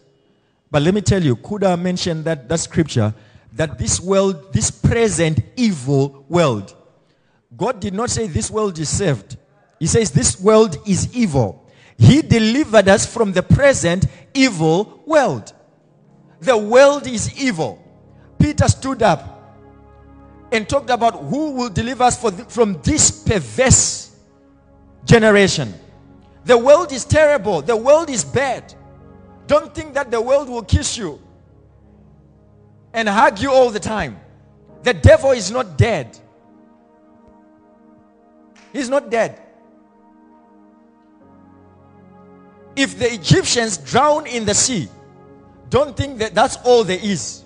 [0.73, 3.15] but let me tell you, Kuda mentioned that, that scripture
[3.53, 6.75] that this world, this present evil world,
[7.55, 9.37] God did not say this world is saved.
[9.79, 11.71] He says this world is evil.
[11.99, 15.53] He delivered us from the present evil world.
[16.41, 17.79] The world is evil.
[18.39, 19.29] Peter stood up
[20.51, 24.17] and talked about who will deliver us the, from this perverse
[25.05, 25.75] generation.
[26.47, 27.61] The world is terrible.
[27.61, 28.75] The world is bad.
[29.47, 31.21] Don't think that the world will kiss you
[32.93, 34.19] and hug you all the time.
[34.83, 36.19] The devil is not dead.
[38.73, 39.41] He's not dead.
[42.75, 44.89] If the Egyptians drown in the sea,
[45.69, 47.45] don't think that that's all there is.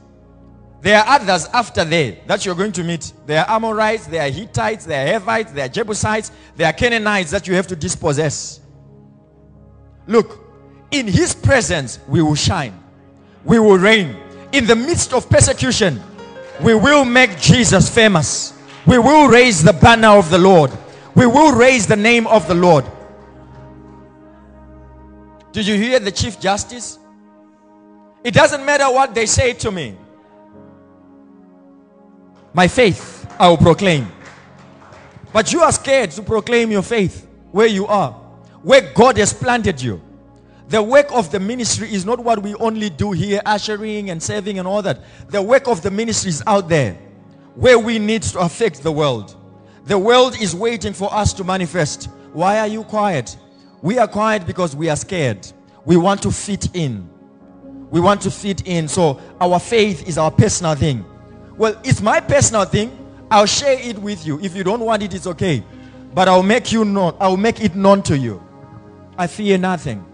[0.83, 3.13] There are others after there that you're going to meet.
[3.27, 7.33] There are Amorites, there are Hittites, there are Hivites, there are Jebusites, there are Canaanites
[7.33, 8.61] that you have to dispossess.
[10.07, 10.46] Look,
[10.91, 12.79] in his presence we will shine.
[13.45, 14.17] We will reign.
[14.53, 16.03] In the midst of persecution
[16.61, 18.53] we will make jesus famous.
[18.87, 20.71] We will raise the banner of the lord.
[21.15, 22.85] We will raise the name of the lord.
[25.53, 26.99] Did you hear the chief justice?
[28.23, 29.97] It doesn't matter what they say to me.
[32.53, 34.11] My faith i will proclaim.
[35.33, 38.13] But you are scared to proclaim your faith where you are
[38.63, 40.01] where god has planted you
[40.69, 44.59] the work of the ministry is not what we only do here, ushering and serving
[44.59, 45.01] and all that.
[45.29, 46.95] The work of the ministry is out there
[47.55, 49.37] where we need to affect the world.
[49.85, 52.09] The world is waiting for us to manifest.
[52.33, 53.37] Why are you quiet?
[53.81, 55.47] We are quiet because we are scared.
[55.85, 57.09] We want to fit in.
[57.91, 58.89] We want to fit in.
[58.89, 61.05] So our faith is our personal thing.
[61.57, 62.91] Well, it's my personal thing.
[63.31, 64.41] I'll share it with you.
[64.41, 65.63] If you don't want it, it's okay.
[66.13, 67.17] But I'll make you know.
[67.21, 68.43] I'll make it known to you.
[69.17, 70.05] I fear nothing.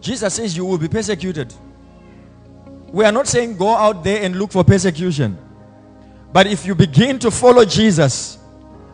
[0.00, 1.52] Jesus says you will be persecuted.
[2.92, 5.38] We are not saying go out there and look for persecution.
[6.32, 8.38] But if you begin to follow Jesus,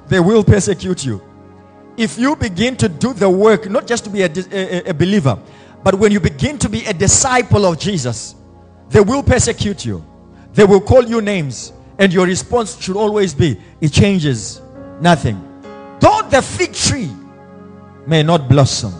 [0.08, 1.22] they will persecute you.
[1.96, 5.38] If you begin to do the work, not just to be a, a, a believer,
[5.82, 8.34] but when you begin to be a disciple of Jesus,
[8.88, 10.04] they will persecute you.
[10.52, 11.72] They will call you names.
[11.98, 14.60] And your response should always be, it changes
[15.00, 15.40] nothing.
[16.00, 17.10] Though the fig tree
[18.06, 18.92] may not blossom,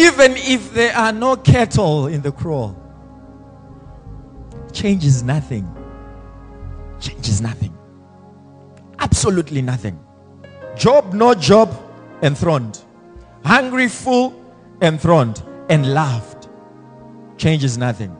[0.00, 2.74] Even if there are no cattle in the kraal,
[4.72, 5.68] changes nothing.
[6.98, 7.76] Changes nothing.
[8.98, 9.98] Absolutely nothing.
[10.74, 11.68] Job, no job,
[12.22, 12.82] enthroned.
[13.44, 14.32] Hungry, full,
[14.80, 16.48] enthroned, and laughed.
[17.36, 18.10] Changes nothing.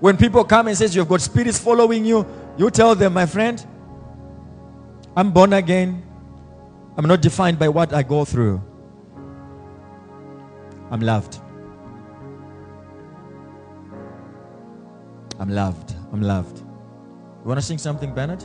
[0.00, 2.26] When people come and says you've got spirits following you,
[2.56, 3.64] you tell them, my friend,
[5.16, 6.02] I'm born again.
[6.96, 8.60] I'm not defined by what I go through.
[10.90, 11.40] I'm loved.
[15.38, 15.94] I'm loved.
[16.12, 16.58] I'm loved.
[16.58, 18.44] You want to sing something, Bernard?